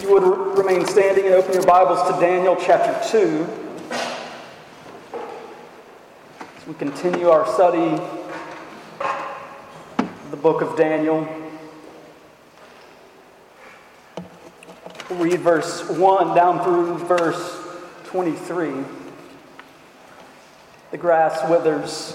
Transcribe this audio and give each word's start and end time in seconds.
You 0.00 0.12
would 0.12 0.56
remain 0.56 0.86
standing 0.86 1.24
and 1.26 1.34
open 1.34 1.54
your 1.54 1.66
Bibles 1.66 2.08
to 2.08 2.20
Daniel 2.20 2.54
chapter 2.54 3.10
2. 3.10 3.46
As 6.56 6.66
we 6.68 6.74
continue 6.74 7.30
our 7.30 7.44
study 7.52 8.00
of 9.00 10.30
the 10.30 10.36
book 10.36 10.62
of 10.62 10.76
Daniel. 10.76 11.26
Read 15.10 15.40
verse 15.40 15.88
1 15.90 16.32
down 16.36 16.62
through 16.62 16.98
verse 16.98 17.58
23. 18.04 18.84
The 20.92 20.98
grass 20.98 21.50
withers, 21.50 22.14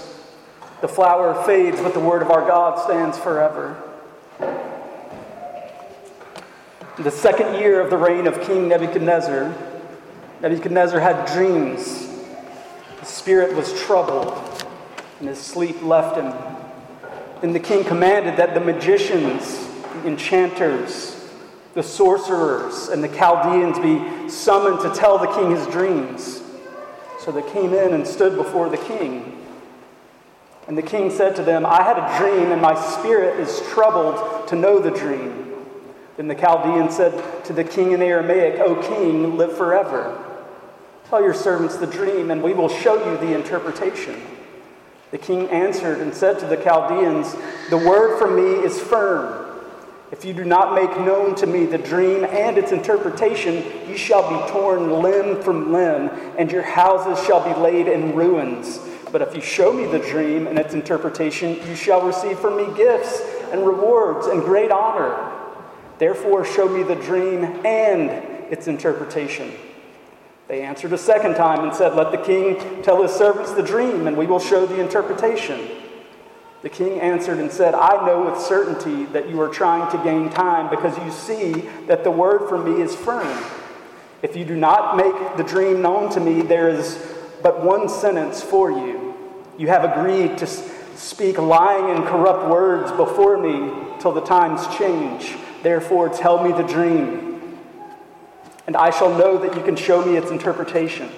the 0.80 0.88
flower 0.88 1.34
fades, 1.44 1.82
but 1.82 1.92
the 1.92 2.00
word 2.00 2.22
of 2.22 2.30
our 2.30 2.46
God 2.46 2.82
stands 2.82 3.18
forever. 3.18 3.76
The 6.98 7.10
second 7.10 7.54
year 7.58 7.80
of 7.80 7.90
the 7.90 7.96
reign 7.96 8.26
of 8.26 8.40
King 8.42 8.68
Nebuchadnezzar, 8.68 9.52
Nebuchadnezzar 10.40 11.00
had 11.00 11.26
dreams. 11.32 12.08
His 13.00 13.08
spirit 13.08 13.56
was 13.56 13.72
troubled, 13.82 14.32
and 15.18 15.28
his 15.28 15.38
sleep 15.38 15.82
left 15.82 16.16
him. 16.16 16.32
Then 17.40 17.52
the 17.52 17.60
king 17.60 17.84
commanded 17.84 18.36
that 18.36 18.54
the 18.54 18.60
magicians, 18.60 19.66
the 20.02 20.08
enchanters, 20.08 21.28
the 21.74 21.82
sorcerers, 21.82 22.88
and 22.88 23.02
the 23.02 23.08
Chaldeans 23.08 23.78
be 23.80 24.28
summoned 24.28 24.80
to 24.82 24.90
tell 24.98 25.18
the 25.18 25.26
king 25.26 25.50
his 25.50 25.66
dreams. 25.66 26.42
So 27.18 27.32
they 27.32 27.42
came 27.50 27.74
in 27.74 27.92
and 27.92 28.06
stood 28.06 28.36
before 28.36 28.68
the 28.68 28.76
king. 28.76 29.44
And 30.68 30.78
the 30.78 30.82
king 30.82 31.10
said 31.10 31.34
to 31.36 31.42
them, 31.42 31.66
I 31.66 31.82
had 31.82 31.98
a 31.98 32.18
dream, 32.18 32.52
and 32.52 32.62
my 32.62 32.74
spirit 32.74 33.40
is 33.40 33.60
troubled 33.70 34.46
to 34.48 34.56
know 34.56 34.78
the 34.78 34.90
dream. 34.90 35.43
Then 36.16 36.28
the 36.28 36.34
Chaldean 36.34 36.90
said 36.90 37.44
to 37.44 37.52
the 37.52 37.64
king 37.64 37.92
in 37.92 38.00
Aramaic, 38.00 38.60
O 38.60 38.76
king, 38.82 39.36
live 39.36 39.56
forever. 39.56 40.20
Tell 41.10 41.20
your 41.20 41.34
servants 41.34 41.76
the 41.76 41.86
dream, 41.86 42.30
and 42.30 42.42
we 42.42 42.54
will 42.54 42.68
show 42.68 42.94
you 42.94 43.18
the 43.18 43.34
interpretation. 43.34 44.20
The 45.10 45.18
king 45.18 45.48
answered 45.48 46.00
and 46.00 46.14
said 46.14 46.38
to 46.40 46.46
the 46.46 46.56
Chaldeans, 46.56 47.36
The 47.70 47.78
word 47.78 48.18
from 48.18 48.36
me 48.36 48.64
is 48.64 48.80
firm. 48.80 49.40
If 50.12 50.24
you 50.24 50.32
do 50.32 50.44
not 50.44 50.74
make 50.74 50.90
known 51.00 51.34
to 51.36 51.46
me 51.46 51.66
the 51.66 51.78
dream 51.78 52.24
and 52.24 52.56
its 52.56 52.70
interpretation, 52.70 53.64
you 53.88 53.96
shall 53.96 54.28
be 54.28 54.52
torn 54.52 54.90
limb 55.02 55.42
from 55.42 55.72
limb, 55.72 56.10
and 56.38 56.50
your 56.50 56.62
houses 56.62 57.24
shall 57.26 57.42
be 57.42 57.58
laid 57.60 57.88
in 57.88 58.14
ruins. 58.14 58.78
But 59.10 59.22
if 59.22 59.34
you 59.34 59.40
show 59.40 59.72
me 59.72 59.86
the 59.86 59.98
dream 59.98 60.46
and 60.46 60.58
its 60.58 60.74
interpretation, 60.74 61.58
you 61.68 61.74
shall 61.74 62.02
receive 62.02 62.38
from 62.38 62.56
me 62.56 62.76
gifts 62.76 63.20
and 63.50 63.66
rewards 63.66 64.26
and 64.26 64.42
great 64.42 64.70
honor. 64.70 65.33
Therefore, 65.98 66.44
show 66.44 66.68
me 66.68 66.82
the 66.82 66.96
dream 66.96 67.44
and 67.64 68.10
its 68.52 68.66
interpretation. 68.66 69.52
They 70.48 70.62
answered 70.62 70.92
a 70.92 70.98
second 70.98 71.34
time 71.34 71.64
and 71.64 71.74
said, 71.74 71.94
Let 71.94 72.10
the 72.10 72.18
king 72.18 72.82
tell 72.82 73.02
his 73.02 73.12
servants 73.12 73.52
the 73.52 73.62
dream, 73.62 74.06
and 74.06 74.16
we 74.16 74.26
will 74.26 74.40
show 74.40 74.66
the 74.66 74.80
interpretation. 74.80 75.60
The 76.62 76.70
king 76.70 77.00
answered 77.00 77.38
and 77.38 77.50
said, 77.50 77.74
I 77.74 78.06
know 78.06 78.30
with 78.30 78.40
certainty 78.40 79.04
that 79.12 79.28
you 79.28 79.40
are 79.40 79.48
trying 79.48 79.90
to 79.90 80.02
gain 80.02 80.30
time 80.30 80.70
because 80.70 80.96
you 80.98 81.10
see 81.10 81.68
that 81.86 82.04
the 82.04 82.10
word 82.10 82.48
from 82.48 82.64
me 82.64 82.80
is 82.80 82.94
firm. 82.94 83.44
If 84.22 84.34
you 84.34 84.46
do 84.46 84.56
not 84.56 84.96
make 84.96 85.36
the 85.36 85.44
dream 85.44 85.82
known 85.82 86.10
to 86.12 86.20
me, 86.20 86.40
there 86.40 86.70
is 86.70 87.14
but 87.42 87.62
one 87.62 87.90
sentence 87.90 88.42
for 88.42 88.70
you. 88.70 89.14
You 89.58 89.68
have 89.68 89.84
agreed 89.84 90.38
to 90.38 90.46
speak 90.46 91.36
lying 91.36 91.94
and 91.94 92.04
corrupt 92.06 92.48
words 92.48 92.90
before 92.92 93.36
me 93.36 94.00
till 94.00 94.12
the 94.12 94.22
times 94.22 94.66
change. 94.78 95.36
Therefore, 95.64 96.10
tell 96.10 96.44
me 96.44 96.52
the 96.52 96.62
dream, 96.62 97.58
and 98.66 98.76
I 98.76 98.90
shall 98.90 99.08
know 99.08 99.38
that 99.38 99.56
you 99.56 99.62
can 99.62 99.76
show 99.76 100.04
me 100.04 100.18
its 100.18 100.30
interpretation. 100.30 101.08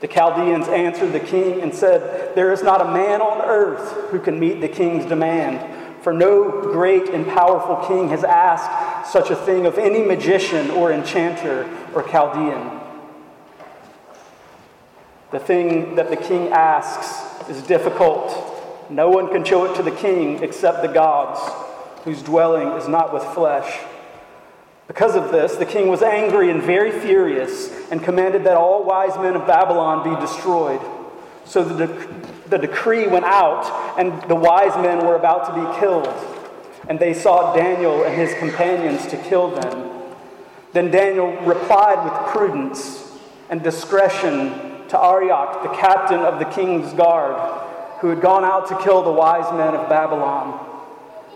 The 0.00 0.08
Chaldeans 0.08 0.66
answered 0.66 1.12
the 1.12 1.20
king 1.20 1.60
and 1.60 1.72
said, 1.72 2.34
There 2.34 2.52
is 2.52 2.64
not 2.64 2.80
a 2.80 2.86
man 2.86 3.20
on 3.20 3.40
earth 3.40 4.10
who 4.10 4.18
can 4.18 4.40
meet 4.40 4.60
the 4.60 4.66
king's 4.66 5.04
demand, 5.04 6.02
for 6.02 6.12
no 6.12 6.60
great 6.60 7.10
and 7.10 7.24
powerful 7.24 7.76
king 7.86 8.08
has 8.08 8.24
asked 8.24 9.12
such 9.12 9.30
a 9.30 9.36
thing 9.36 9.64
of 9.64 9.78
any 9.78 10.02
magician 10.02 10.72
or 10.72 10.90
enchanter 10.90 11.72
or 11.94 12.02
Chaldean. 12.02 12.80
The 15.30 15.38
thing 15.38 15.94
that 15.94 16.10
the 16.10 16.16
king 16.16 16.48
asks 16.48 17.48
is 17.48 17.62
difficult. 17.62 18.90
No 18.90 19.08
one 19.08 19.28
can 19.28 19.44
show 19.44 19.66
it 19.66 19.76
to 19.76 19.84
the 19.84 19.92
king 19.92 20.42
except 20.42 20.82
the 20.82 20.88
gods 20.88 21.67
whose 22.08 22.22
dwelling 22.22 22.68
is 22.78 22.88
not 22.88 23.12
with 23.12 23.22
flesh. 23.34 23.80
Because 24.86 25.14
of 25.14 25.30
this, 25.30 25.56
the 25.56 25.66
king 25.66 25.88
was 25.88 26.00
angry 26.00 26.50
and 26.50 26.62
very 26.62 26.90
furious 26.90 27.70
and 27.90 28.02
commanded 28.02 28.44
that 28.44 28.56
all 28.56 28.82
wise 28.82 29.14
men 29.18 29.36
of 29.36 29.46
Babylon 29.46 30.02
be 30.02 30.18
destroyed. 30.18 30.80
So 31.44 31.62
the, 31.62 31.86
the 32.48 32.56
decree 32.56 33.06
went 33.06 33.26
out, 33.26 33.98
and 33.98 34.22
the 34.22 34.34
wise 34.34 34.74
men 34.82 35.04
were 35.06 35.16
about 35.16 35.48
to 35.48 35.52
be 35.52 35.80
killed. 35.80 36.08
And 36.88 36.98
they 36.98 37.12
sought 37.12 37.54
Daniel 37.54 38.04
and 38.04 38.14
his 38.14 38.32
companions 38.38 39.06
to 39.08 39.18
kill 39.18 39.50
them. 39.50 40.14
Then 40.72 40.90
Daniel 40.90 41.36
replied 41.42 42.02
with 42.04 42.32
prudence 42.32 43.18
and 43.50 43.62
discretion 43.62 44.88
to 44.88 44.98
Arioch, 44.98 45.62
the 45.62 45.76
captain 45.76 46.20
of 46.20 46.38
the 46.38 46.46
king's 46.46 46.90
guard, 46.94 47.36
who 48.00 48.08
had 48.08 48.22
gone 48.22 48.44
out 48.44 48.66
to 48.68 48.78
kill 48.82 49.02
the 49.02 49.12
wise 49.12 49.52
men 49.52 49.74
of 49.74 49.90
Babylon. 49.90 50.64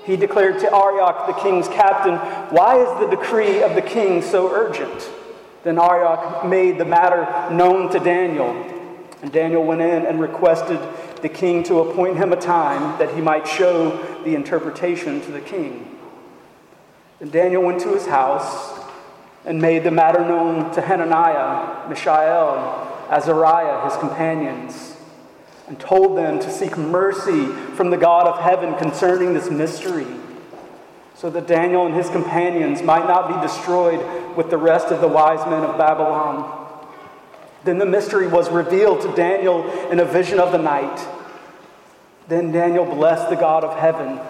He 0.04 0.16
declared 0.16 0.58
to 0.60 0.74
Arioch, 0.74 1.26
the 1.26 1.40
king's 1.40 1.68
captain, 1.68 2.16
Why 2.54 2.78
is 2.78 3.00
the 3.00 3.14
decree 3.14 3.62
of 3.62 3.74
the 3.74 3.82
king 3.82 4.20
so 4.20 4.52
urgent? 4.52 5.08
Then 5.62 5.78
Arioch 5.78 6.44
made 6.44 6.78
the 6.78 6.84
matter 6.84 7.54
known 7.54 7.90
to 7.92 8.00
Daniel. 8.00 8.50
And 9.22 9.30
Daniel 9.30 9.64
went 9.64 9.80
in 9.80 10.04
and 10.04 10.20
requested 10.20 10.80
the 11.22 11.28
king 11.28 11.62
to 11.64 11.80
appoint 11.80 12.16
him 12.16 12.32
a 12.32 12.36
time 12.36 12.98
that 12.98 13.14
he 13.14 13.20
might 13.20 13.46
show 13.46 13.96
the 14.24 14.34
interpretation 14.34 15.20
to 15.20 15.30
the 15.30 15.40
king. 15.40 15.96
Then 17.20 17.30
Daniel 17.30 17.62
went 17.62 17.80
to 17.82 17.94
his 17.94 18.06
house 18.06 18.80
and 19.44 19.62
made 19.62 19.84
the 19.84 19.92
matter 19.92 20.20
known 20.20 20.74
to 20.74 20.80
Hananiah, 20.80 21.88
Mishael, 21.88 23.06
Azariah, 23.08 23.88
his 23.88 23.96
companions 23.98 24.91
and 25.72 25.80
told 25.80 26.18
them 26.18 26.38
to 26.38 26.50
seek 26.50 26.76
mercy 26.76 27.46
from 27.76 27.88
the 27.88 27.96
God 27.96 28.26
of 28.26 28.38
heaven 28.38 28.74
concerning 28.76 29.32
this 29.32 29.48
mystery, 29.48 30.06
so 31.14 31.30
that 31.30 31.46
Daniel 31.46 31.86
and 31.86 31.94
his 31.94 32.10
companions 32.10 32.82
might 32.82 33.06
not 33.06 33.26
be 33.26 33.40
destroyed 33.40 34.36
with 34.36 34.50
the 34.50 34.58
rest 34.58 34.88
of 34.88 35.00
the 35.00 35.08
wise 35.08 35.42
men 35.48 35.62
of 35.62 35.78
Babylon. 35.78 36.68
Then 37.64 37.78
the 37.78 37.86
mystery 37.86 38.26
was 38.26 38.50
revealed 38.50 39.00
to 39.00 39.16
Daniel 39.16 39.64
in 39.90 39.98
a 39.98 40.04
vision 40.04 40.38
of 40.38 40.52
the 40.52 40.58
night. 40.58 41.08
Then 42.28 42.52
Daniel 42.52 42.84
blessed 42.84 43.30
the 43.30 43.36
God 43.36 43.64
of 43.64 43.78
heaven. 43.78 44.20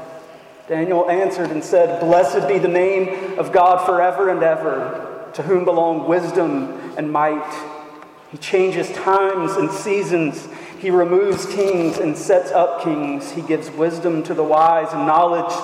Daniel 0.68 1.10
answered 1.10 1.50
and 1.50 1.64
said, 1.64 1.98
Blessed 1.98 2.46
be 2.46 2.58
the 2.58 2.68
name 2.68 3.36
of 3.36 3.50
God 3.50 3.84
forever 3.84 4.28
and 4.28 4.44
ever, 4.44 5.28
to 5.34 5.42
whom 5.42 5.64
belong 5.64 6.06
wisdom 6.06 6.94
and 6.96 7.10
might. 7.10 7.52
He 8.30 8.38
changes 8.38 8.90
times 8.92 9.56
and 9.56 9.70
seasons. 9.72 10.48
He 10.82 10.90
removes 10.90 11.46
kings 11.46 11.98
and 11.98 12.18
sets 12.18 12.50
up 12.50 12.82
kings. 12.82 13.30
He 13.30 13.40
gives 13.40 13.70
wisdom 13.70 14.24
to 14.24 14.34
the 14.34 14.42
wise 14.42 14.92
and 14.92 15.06
knowledge 15.06 15.54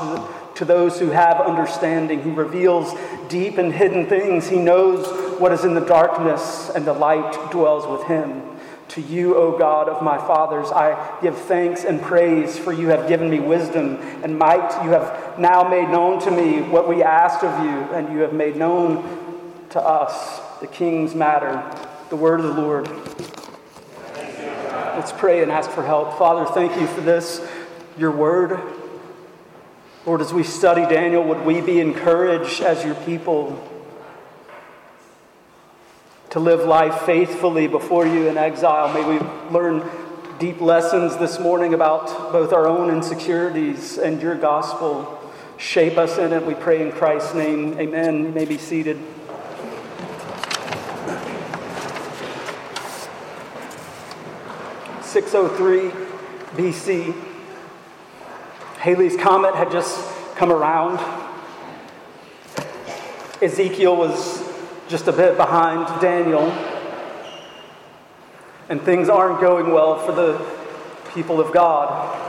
to 0.55 0.65
those 0.65 1.01
who 1.01 1.11
have 1.11 1.41
understanding. 1.41 2.23
He 2.23 2.31
reveals 2.31 2.95
deep 3.29 3.59
and 3.59 3.73
hidden 3.73 4.07
things. 4.07 4.49
He 4.49 4.61
knows 4.61 5.41
what 5.41 5.51
is 5.51 5.65
in 5.65 5.75
the 5.75 5.81
darkness, 5.81 6.71
and 6.73 6.87
the 6.87 6.93
light 6.93 7.51
dwells 7.51 7.85
with 7.85 8.07
him. 8.07 8.43
To 8.91 9.01
you, 9.01 9.35
O 9.35 9.59
God 9.59 9.89
of 9.89 10.05
my 10.05 10.19
fathers, 10.19 10.71
I 10.71 11.19
give 11.21 11.37
thanks 11.37 11.83
and 11.83 12.01
praise, 12.01 12.57
for 12.57 12.73
you 12.73 12.87
have 12.91 13.09
given 13.09 13.29
me 13.29 13.41
wisdom 13.41 13.97
and 14.23 14.39
might. 14.39 14.85
You 14.85 14.91
have 14.91 15.37
now 15.37 15.69
made 15.69 15.89
known 15.89 16.21
to 16.23 16.31
me 16.31 16.63
what 16.63 16.89
we 16.89 17.03
asked 17.03 17.43
of 17.43 17.65
you, 17.65 17.93
and 17.93 18.13
you 18.13 18.21
have 18.21 18.33
made 18.33 18.55
known 18.55 19.03
to 19.71 19.81
us 19.81 20.41
the 20.61 20.69
king's 20.69 21.17
matter, 21.17 21.61
the 22.09 22.17
word 22.17 22.39
of 22.39 22.55
the 22.55 22.63
Lord. 22.63 22.89
Let's 24.99 25.13
pray 25.13 25.45
and 25.45 25.53
ask 25.53 25.71
for 25.71 25.85
help. 25.85 26.19
Father, 26.19 26.45
thank 26.45 26.75
you 26.75 26.89
for 26.89 27.01
this, 27.01 27.41
your 27.97 28.11
word. 28.11 28.61
Lord, 30.05 30.21
as 30.21 30.33
we 30.33 30.43
study 30.43 30.81
Daniel, 30.93 31.23
would 31.23 31.47
we 31.47 31.61
be 31.61 31.79
encouraged 31.79 32.63
as 32.63 32.85
your 32.85 32.97
people 32.97 33.65
to 36.31 36.41
live 36.41 36.67
life 36.67 37.03
faithfully 37.03 37.69
before 37.69 38.09
you 38.09 38.27
in 38.27 38.37
exile? 38.37 38.93
May 38.93 39.05
we 39.05 39.25
learn 39.57 39.89
deep 40.41 40.61
lessons 40.61 41.17
this 41.17 41.39
morning 41.39 41.75
about 41.75 42.33
both 42.33 42.53
our 42.53 42.67
own 42.67 42.91
insecurities 42.91 43.99
and 43.99 44.21
your 44.21 44.35
gospel. 44.35 45.33
Shape 45.59 45.97
us 45.97 46.19
in 46.19 46.33
it, 46.33 46.45
we 46.45 46.55
pray 46.55 46.83
in 46.83 46.91
Christ's 46.91 47.35
name. 47.35 47.79
Amen. 47.79 48.25
You 48.25 48.31
may 48.33 48.47
be 48.47 48.59
seated. 48.59 48.99
603 55.09 55.91
BC. 56.55 57.15
Halley's 58.77 59.17
Comet 59.17 59.55
had 59.55 59.73
just 59.73 59.99
come 60.37 60.53
around. 60.53 60.99
Ezekiel 63.41 63.97
was 63.97 64.47
just 64.87 65.09
a 65.09 65.13
bit 65.13 65.39
behind 65.39 66.01
Daniel. 66.03 66.51
And 68.69 68.83
things 68.83 69.09
aren't 69.09 69.41
going 69.41 69.73
well 69.73 69.99
for 69.99 70.13
the 70.13 70.45
people 71.15 71.41
of 71.41 71.55
God. 71.55 72.27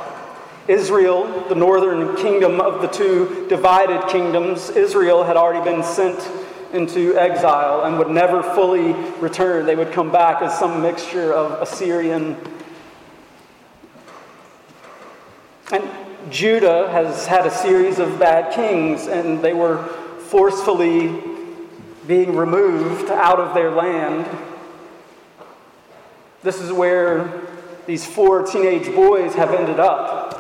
Israel, 0.69 1.47
the 1.49 1.55
northern 1.55 2.15
kingdom 2.15 2.61
of 2.61 2.81
the 2.81 2.87
two 2.87 3.45
divided 3.49 4.07
kingdoms, 4.07 4.69
Israel 4.69 5.25
had 5.25 5.35
already 5.35 5.69
been 5.69 5.83
sent 5.83 6.17
into 6.71 7.17
exile 7.17 7.83
and 7.83 7.97
would 7.97 8.09
never 8.09 8.41
fully 8.41 8.93
return. 9.19 9.65
They 9.65 9.75
would 9.75 9.91
come 9.91 10.11
back 10.11 10.41
as 10.41 10.57
some 10.57 10.81
mixture 10.81 11.33
of 11.33 11.61
Assyrian. 11.61 12.37
And 15.71 15.88
Judah 16.31 16.89
has 16.92 17.27
had 17.27 17.45
a 17.45 17.51
series 17.51 18.00
of 18.00 18.18
bad 18.18 18.54
kings, 18.54 19.07
and 19.07 19.39
they 19.42 19.54
were 19.54 19.83
forcefully 20.30 21.21
being 22.07 22.36
removed 22.36 23.12
out 23.12 23.39
of 23.39 23.54
their 23.54 23.69
land. 23.69 24.27
This 26.42 26.60
is 26.60 26.71
where 26.71 27.48
these 27.86 28.04
four 28.04 28.44
teenage 28.44 28.88
boys 28.95 29.36
have 29.36 29.54
ended 29.54 29.80
up. 29.80 30.36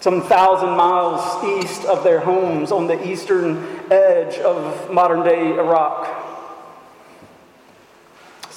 Some 0.00 0.22
thousand 0.22 0.70
miles 0.70 1.44
east 1.44 1.84
of 1.84 2.02
their 2.02 2.20
homes 2.20 2.72
on 2.72 2.86
the 2.86 3.06
eastern 3.06 3.58
edge 3.90 4.38
of 4.38 4.90
modern 4.90 5.22
day 5.22 5.50
Iraq. 5.58 6.29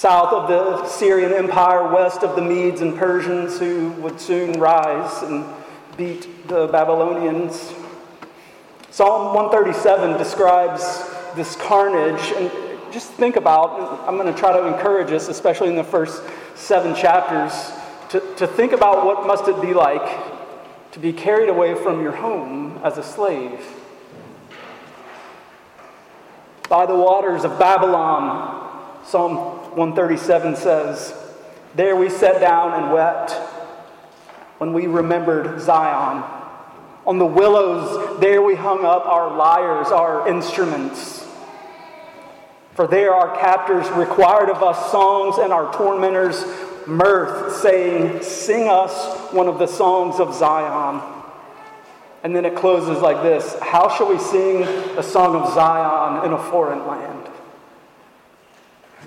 South 0.04 0.34
of 0.34 0.50
the 0.50 0.86
Syrian 0.86 1.32
Empire, 1.32 1.88
west 1.88 2.24
of 2.24 2.36
the 2.36 2.42
Medes 2.42 2.82
and 2.82 2.94
Persians 2.94 3.58
who 3.58 3.92
would 4.02 4.20
soon 4.20 4.52
rise 4.60 5.24
and 5.24 5.46
beat 5.96 6.46
the 6.50 6.68
Babylonians. 6.68 7.74
Psalm 8.92 9.34
137 9.34 10.18
describes 10.18 11.10
this 11.38 11.56
carnage, 11.56 12.34
and 12.34 12.52
just 12.92 13.12
think 13.12 13.38
about, 13.38 13.80
I'm 14.06 14.18
going 14.18 14.28
to 14.28 14.38
try 14.38 14.52
to 14.52 14.68
encourage 14.68 15.10
us, 15.14 15.30
especially 15.30 15.70
in 15.70 15.78
the 15.78 15.86
first 15.86 16.22
seven 16.54 16.94
chapters, 16.94 17.72
to, 18.10 18.20
to 18.36 18.46
think 18.46 18.74
about 18.74 19.06
what 19.06 19.26
must 19.26 19.48
it 19.48 19.62
be 19.62 19.74
like 19.74 20.20
to 20.92 21.00
be 21.00 21.14
carried 21.14 21.48
away 21.48 21.76
from 21.76 22.04
your 22.04 22.12
home 22.12 22.78
as 22.84 22.98
a 22.98 23.04
slave. 23.04 23.66
By 26.68 26.86
the 26.88 26.96
waters 26.96 27.46
of 27.46 27.58
Babylon, 27.58 28.60
Psalm 29.06 29.63
137 29.76 30.56
says, 30.56 31.14
There 31.76 31.96
we 31.96 32.10
sat 32.10 32.40
down 32.40 32.84
and 32.84 32.94
wept 32.94 33.32
when 34.58 34.74
we 34.74 34.88
remembered 34.88 35.60
Zion. 35.60 36.24
On 37.06 37.20
the 37.20 37.26
willows, 37.26 38.20
there 38.22 38.42
we 38.42 38.56
hung 38.56 38.86
up 38.86 39.06
our 39.06 39.36
lyres, 39.36 39.88
our 39.88 40.28
instruments. 40.28 41.28
For 42.76 42.88
there 42.88 43.14
our 43.14 43.38
captors 43.40 43.90
required 43.92 44.50
of 44.50 44.64
us 44.64 44.92
songs 44.92 45.38
and 45.38 45.54
our 45.54 45.72
tormentors 45.74 46.44
mirth, 46.88 47.58
saying, 47.58 48.24
Sing 48.24 48.68
us 48.68 49.32
one 49.32 49.48
of 49.48 49.60
the 49.60 49.68
songs 49.68 50.20
of 50.20 50.34
Zion. 50.34 51.02
And 52.24 52.34
then 52.34 52.46
it 52.46 52.56
closes 52.56 53.02
like 53.02 53.22
this 53.22 53.56
How 53.62 53.90
shall 53.90 54.10
we 54.10 54.18
sing 54.18 54.64
a 54.98 55.04
song 55.04 55.36
of 55.36 55.54
Zion 55.54 56.26
in 56.26 56.34
a 56.34 56.42
foreign 56.50 56.88
land? 56.88 57.23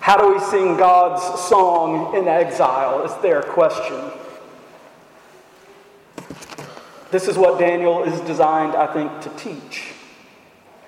How 0.07 0.17
do 0.17 0.33
we 0.33 0.39
sing 0.39 0.77
God's 0.77 1.21
song 1.49 2.15
in 2.15 2.29
exile? 2.29 3.03
Is 3.03 3.13
their 3.23 3.43
question. 3.43 4.13
This 7.11 7.27
is 7.27 7.37
what 7.37 7.59
Daniel 7.59 8.05
is 8.05 8.21
designed, 8.21 8.77
I 8.77 8.87
think, 8.87 9.21
to 9.23 9.29
teach. 9.31 9.95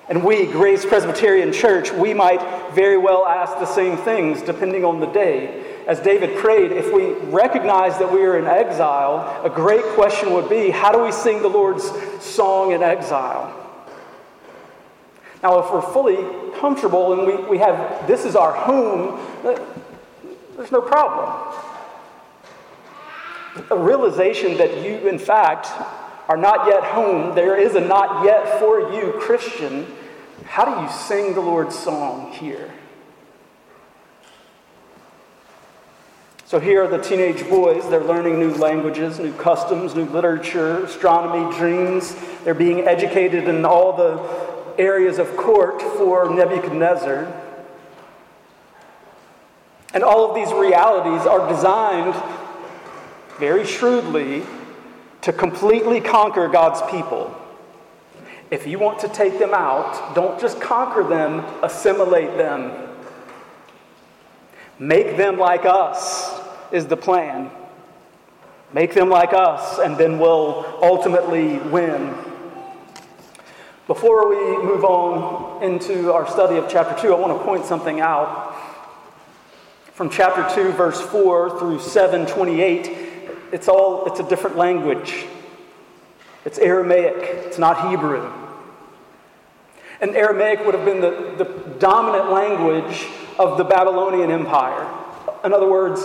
And 0.08 0.22
we, 0.22 0.46
Grace 0.46 0.86
Presbyterian 0.86 1.52
Church, 1.52 1.90
we 1.90 2.14
might 2.14 2.40
very 2.76 2.96
well 2.96 3.26
ask 3.26 3.58
the 3.58 3.66
same 3.66 3.96
things 3.96 4.40
depending 4.40 4.84
on 4.84 5.00
the 5.00 5.06
day. 5.06 5.82
As 5.88 5.98
David 5.98 6.38
prayed, 6.38 6.70
if 6.70 6.92
we 6.92 7.14
recognize 7.28 7.98
that 7.98 8.12
we 8.12 8.22
are 8.22 8.38
in 8.38 8.46
exile, 8.46 9.44
a 9.44 9.50
great 9.50 9.84
question 9.96 10.32
would 10.32 10.48
be 10.48 10.70
how 10.70 10.92
do 10.92 11.02
we 11.02 11.10
sing 11.10 11.42
the 11.42 11.48
Lord's 11.48 11.90
song 12.24 12.70
in 12.70 12.84
exile? 12.84 13.67
Now, 15.42 15.60
if 15.60 15.72
we're 15.72 15.82
fully 15.82 16.16
comfortable 16.58 17.12
and 17.12 17.26
we, 17.26 17.48
we 17.48 17.58
have 17.58 18.06
this 18.06 18.24
is 18.24 18.34
our 18.34 18.52
home, 18.52 19.20
uh, 19.44 19.58
there's 20.56 20.72
no 20.72 20.80
problem. 20.80 21.54
A 23.70 23.76
realization 23.76 24.56
that 24.58 24.84
you, 24.84 25.08
in 25.08 25.18
fact, 25.18 25.68
are 26.28 26.36
not 26.36 26.66
yet 26.66 26.82
home, 26.82 27.34
there 27.34 27.56
is 27.56 27.74
a 27.76 27.80
not 27.80 28.24
yet 28.24 28.58
for 28.58 28.92
you 28.92 29.14
Christian, 29.20 29.86
how 30.44 30.64
do 30.64 30.82
you 30.82 30.90
sing 30.90 31.34
the 31.34 31.40
Lord's 31.40 31.78
song 31.78 32.32
here? 32.32 32.72
So 36.46 36.58
here 36.58 36.82
are 36.82 36.88
the 36.88 36.98
teenage 36.98 37.46
boys. 37.48 37.86
They're 37.90 38.02
learning 38.02 38.38
new 38.38 38.54
languages, 38.54 39.18
new 39.18 39.34
customs, 39.34 39.94
new 39.94 40.06
literature, 40.06 40.84
astronomy, 40.84 41.54
dreams. 41.58 42.16
They're 42.42 42.54
being 42.54 42.88
educated 42.88 43.48
in 43.48 43.66
all 43.66 43.94
the 43.94 44.47
areas 44.78 45.18
of 45.18 45.36
court 45.36 45.82
for 45.82 46.32
Nebuchadnezzar. 46.32 47.26
And 49.92 50.04
all 50.04 50.28
of 50.28 50.34
these 50.34 50.52
realities 50.52 51.26
are 51.26 51.48
designed 51.48 52.14
very 53.38 53.66
shrewdly 53.66 54.44
to 55.22 55.32
completely 55.32 56.00
conquer 56.00 56.48
God's 56.48 56.80
people. 56.90 57.34
If 58.50 58.66
you 58.66 58.78
want 58.78 58.98
to 59.00 59.08
take 59.08 59.38
them 59.38 59.52
out, 59.52 60.14
don't 60.14 60.40
just 60.40 60.60
conquer 60.60 61.02
them, 61.02 61.40
assimilate 61.62 62.36
them. 62.38 62.88
Make 64.78 65.16
them 65.16 65.38
like 65.38 65.64
us, 65.66 66.40
is 66.72 66.86
the 66.86 66.96
plan. 66.96 67.50
Make 68.72 68.94
them 68.94 69.08
like 69.08 69.32
us, 69.32 69.78
and 69.78 69.96
then 69.98 70.18
we'll 70.18 70.78
ultimately 70.82 71.58
win. 71.58 72.14
Before 73.88 74.28
we 74.28 74.36
move 74.62 74.84
on 74.84 75.62
into 75.62 76.12
our 76.12 76.28
study 76.28 76.56
of 76.56 76.68
chapter 76.68 76.94
2, 77.00 77.14
I 77.14 77.18
want 77.18 77.38
to 77.38 77.42
point 77.42 77.64
something 77.64 78.02
out. 78.02 78.54
From 79.94 80.10
chapter 80.10 80.46
2, 80.54 80.72
verse 80.72 81.00
4 81.00 81.58
through 81.58 81.80
728, 81.80 83.30
it's 83.50 83.66
all 83.66 84.04
it's 84.04 84.20
a 84.20 84.28
different 84.28 84.58
language. 84.58 85.24
It's 86.44 86.58
Aramaic, 86.58 87.46
it's 87.46 87.56
not 87.56 87.88
Hebrew. 87.88 88.30
And 90.02 90.14
Aramaic 90.14 90.66
would 90.66 90.74
have 90.74 90.84
been 90.84 91.00
the, 91.00 91.42
the 91.42 91.70
dominant 91.78 92.30
language 92.30 93.06
of 93.38 93.56
the 93.56 93.64
Babylonian 93.64 94.30
Empire. 94.30 94.86
In 95.44 95.54
other 95.54 95.66
words, 95.66 96.04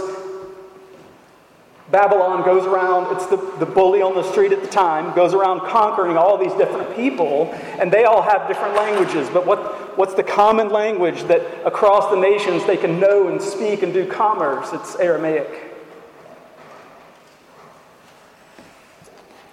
Babylon 1.92 2.44
goes 2.46 2.66
around, 2.66 3.14
it's 3.16 3.26
the, 3.28 3.36
the 3.60 3.66
bully 3.66 4.02
on 4.02 4.16
the 4.16 4.24
street 4.32 4.52
at 4.52 4.62
the 4.62 4.68
time, 4.68 5.14
goes 5.16 5.34
around 5.34 5.60
conquering 5.62 6.18
all 6.18 6.38
these 6.38 6.54
different 6.54 6.96
people, 6.96 7.52
and 7.80 7.92
they 7.92 8.06
all 8.06 8.22
have 8.22 8.48
different 8.48 8.76
languages. 8.76 9.30
But 9.30 9.46
what, 9.46 9.98
what's 9.98 10.14
the 10.14 10.24
common 10.24 10.70
language 10.70 11.24
that 11.24 11.42
across 11.68 12.10
the 12.10 12.20
nations 12.20 12.66
they 12.66 12.78
can 12.78 13.00
know 13.00 13.28
and 13.28 13.42
speak 13.42 13.84
and 13.84 13.94
do 13.94 14.10
commerce? 14.10 14.70
It's 14.72 14.96
Aramaic. 14.96 15.72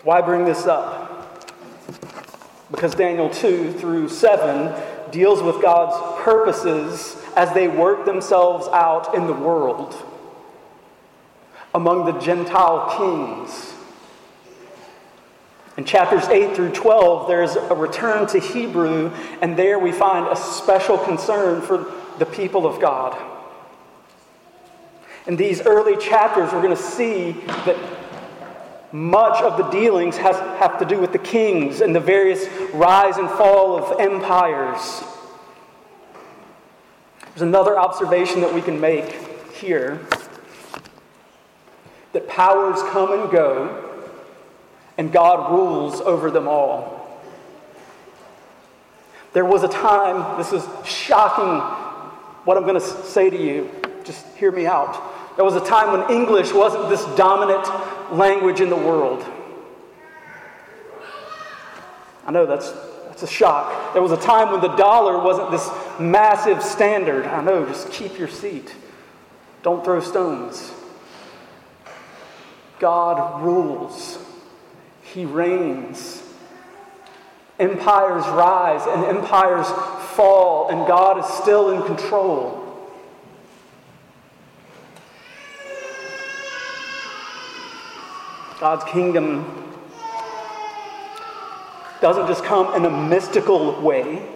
Why 0.04 0.22
bring 0.22 0.44
this 0.44 0.66
up? 0.66 1.44
Because 2.70 2.94
Daniel 2.94 3.28
2 3.28 3.72
through 3.72 4.08
7 4.08 5.10
deals 5.10 5.42
with 5.42 5.60
God's 5.60 6.22
purposes 6.22 7.16
as 7.34 7.52
they 7.52 7.66
work 7.66 8.06
themselves 8.06 8.68
out 8.68 9.14
in 9.14 9.26
the 9.26 9.32
world 9.32 10.06
among 11.74 12.04
the 12.04 12.18
Gentile 12.18 12.96
kings. 12.96 13.74
In 15.76 15.84
chapters 15.84 16.26
8 16.28 16.54
through 16.54 16.72
12, 16.72 17.28
there's 17.28 17.56
a 17.56 17.74
return 17.74 18.26
to 18.28 18.38
Hebrew, 18.38 19.10
and 19.40 19.56
there 19.56 19.78
we 19.78 19.92
find 19.92 20.26
a 20.26 20.36
special 20.36 20.98
concern 20.98 21.62
for 21.62 21.92
the 22.18 22.26
people 22.26 22.66
of 22.66 22.80
God. 22.80 23.16
In 25.26 25.36
these 25.36 25.60
early 25.62 25.96
chapters, 25.96 26.52
we're 26.52 26.62
going 26.62 26.76
to 26.76 26.82
see 26.82 27.32
that 27.64 27.76
much 28.92 29.40
of 29.42 29.56
the 29.56 29.70
dealings 29.70 30.16
has, 30.16 30.36
have 30.58 30.78
to 30.80 30.84
do 30.84 30.98
with 30.98 31.12
the 31.12 31.18
kings 31.18 31.80
and 31.80 31.94
the 31.94 32.00
various 32.00 32.48
rise 32.72 33.16
and 33.16 33.28
fall 33.30 33.76
of 33.76 34.00
empires. 34.00 35.04
There's 37.26 37.42
another 37.42 37.78
observation 37.78 38.40
that 38.40 38.52
we 38.52 38.60
can 38.60 38.80
make 38.80 39.12
here 39.52 40.00
that 42.12 42.28
powers 42.28 42.82
come 42.90 43.12
and 43.12 43.30
go, 43.30 44.04
and 44.98 45.12
God 45.12 45.52
rules 45.52 46.00
over 46.00 46.30
them 46.30 46.48
all. 46.48 47.20
There 49.32 49.44
was 49.44 49.62
a 49.62 49.68
time, 49.68 50.38
this 50.38 50.52
is 50.52 50.66
shocking 50.84 51.60
what 52.44 52.56
I'm 52.56 52.64
going 52.64 52.80
to 52.80 52.80
say 52.80 53.30
to 53.30 53.36
you, 53.36 53.70
just 54.04 54.26
hear 54.36 54.50
me 54.50 54.66
out. 54.66 55.36
There 55.36 55.44
was 55.44 55.54
a 55.54 55.64
time 55.64 55.98
when 55.98 56.10
English 56.10 56.52
wasn't 56.52 56.88
this 56.88 57.04
dominant 57.16 57.66
language 58.12 58.60
in 58.60 58.68
the 58.70 58.76
world. 58.76 59.24
I 62.26 62.32
know 62.32 62.46
that's, 62.46 62.72
that's 63.06 63.22
a 63.22 63.26
shock. 63.26 63.92
There 63.92 64.02
was 64.02 64.12
a 64.12 64.16
time 64.16 64.50
when 64.50 64.60
the 64.60 64.74
dollar 64.76 65.22
wasn't 65.22 65.50
this 65.50 65.70
massive 66.00 66.62
standard. 66.62 67.24
I 67.26 67.42
know, 67.42 67.64
just 67.66 67.90
keep 67.92 68.18
your 68.18 68.28
seat. 68.28 68.74
Don't 69.62 69.84
throw 69.84 70.00
stones. 70.00 70.72
God 72.80 73.42
rules, 73.42 74.18
He 75.02 75.24
reigns. 75.24 76.24
Empires 77.60 78.26
rise 78.28 78.86
and 78.86 79.04
empires 79.04 79.68
fall, 80.16 80.70
and 80.70 80.86
God 80.88 81.18
is 81.18 81.26
still 81.26 81.70
in 81.70 81.82
control. 81.82 82.56
God's 88.58 88.84
kingdom 88.84 89.60
doesn't 92.00 92.26
just 92.28 92.44
come 92.44 92.74
in 92.74 92.86
a 92.86 92.90
mystical 93.08 93.78
way, 93.82 94.26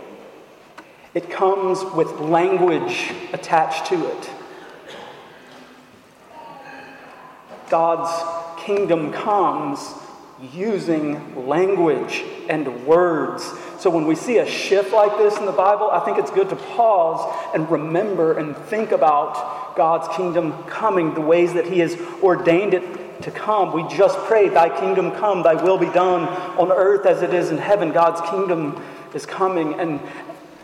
it 1.15 1.31
comes 1.31 1.83
with 1.95 2.09
language 2.21 3.13
attached 3.33 3.87
to 3.87 4.07
it. 4.07 4.31
God's 7.75 8.63
kingdom 8.63 9.13
comes 9.13 9.95
using 10.53 11.45
language 11.45 12.23
and 12.49 12.87
words. 12.87 13.43
So 13.81 13.91
when 13.91 14.07
we 14.07 14.15
see 14.15 14.39
a 14.39 14.47
shift 14.47 14.93
like 14.93 15.19
this 15.19 15.37
in 15.39 15.45
the 15.45 15.51
Bible, 15.51 15.91
I 15.91 15.99
think 16.05 16.19
it's 16.19 16.31
good 16.31 16.49
to 16.51 16.55
pause 16.55 17.51
and 17.53 17.69
remember 17.69 18.39
and 18.39 18.57
think 18.57 18.93
about 18.93 19.75
God's 19.75 20.07
kingdom 20.17 20.53
coming, 20.69 21.15
the 21.15 21.21
ways 21.21 21.53
that 21.55 21.67
He 21.67 21.81
has 21.81 21.99
ordained 22.23 22.75
it 22.75 23.23
to 23.23 23.33
come. 23.33 23.73
We 23.73 23.83
just 23.93 24.17
prayed, 24.19 24.53
Thy 24.53 24.69
kingdom 24.79 25.11
come, 25.11 25.43
Thy 25.43 25.55
will 25.55 25.77
be 25.77 25.91
done 25.91 26.29
on 26.57 26.71
earth 26.71 27.07
as 27.07 27.23
it 27.23 27.35
is 27.35 27.51
in 27.51 27.59
heaven. 27.59 27.91
God's 27.91 28.21
kingdom 28.31 28.81
is 29.15 29.27
coming. 29.27 29.81
And 29.81 29.99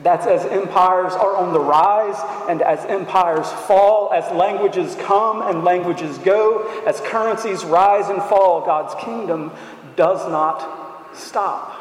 that's 0.02 0.26
as 0.26 0.44
empires 0.46 1.12
are 1.12 1.36
on 1.36 1.52
the 1.52 1.60
rise 1.60 2.16
and 2.48 2.62
as 2.62 2.84
empires 2.86 3.50
fall, 3.66 4.12
as 4.12 4.30
languages 4.32 4.96
come 5.00 5.42
and 5.42 5.64
languages 5.64 6.16
go, 6.18 6.82
as 6.86 7.00
currencies 7.00 7.64
rise 7.64 8.08
and 8.08 8.22
fall, 8.22 8.64
God's 8.64 8.94
kingdom 9.04 9.52
does 9.96 10.26
not 10.28 11.16
stop. 11.16 11.76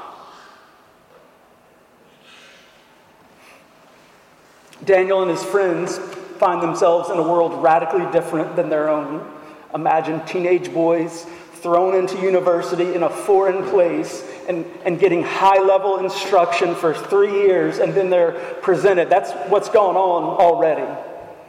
Daniel 4.83 5.21
and 5.21 5.31
his 5.31 5.43
friends 5.43 5.97
find 5.97 6.61
themselves 6.61 7.09
in 7.09 7.17
a 7.17 7.23
world 7.23 7.61
radically 7.61 8.09
different 8.11 8.55
than 8.55 8.69
their 8.69 8.89
own. 8.89 9.29
Imagine 9.73 10.25
teenage 10.25 10.73
boys 10.73 11.25
thrown 11.61 11.95
into 11.95 12.17
university 12.21 12.93
in 12.93 13.03
a 13.03 13.09
foreign 13.09 13.69
place 13.69 14.23
and, 14.47 14.65
and 14.85 14.99
getting 14.99 15.23
high 15.23 15.61
level 15.61 15.97
instruction 15.97 16.75
for 16.75 16.93
three 16.93 17.31
years, 17.31 17.79
and 17.79 17.93
then 17.93 18.09
they're 18.09 18.31
presented. 18.61 19.09
That's 19.09 19.31
what's 19.49 19.69
going 19.69 19.95
on 19.95 20.23
already. 20.23 20.87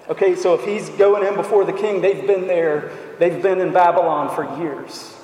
Okay, 0.08 0.34
so 0.34 0.54
if 0.54 0.64
he's 0.64 0.88
going 0.90 1.26
in 1.26 1.34
before 1.34 1.64
the 1.64 1.72
king, 1.72 2.00
they've 2.00 2.26
been 2.26 2.46
there, 2.46 2.90
they've 3.18 3.40
been 3.42 3.60
in 3.60 3.72
Babylon 3.72 4.34
for 4.34 4.60
years. 4.60 5.14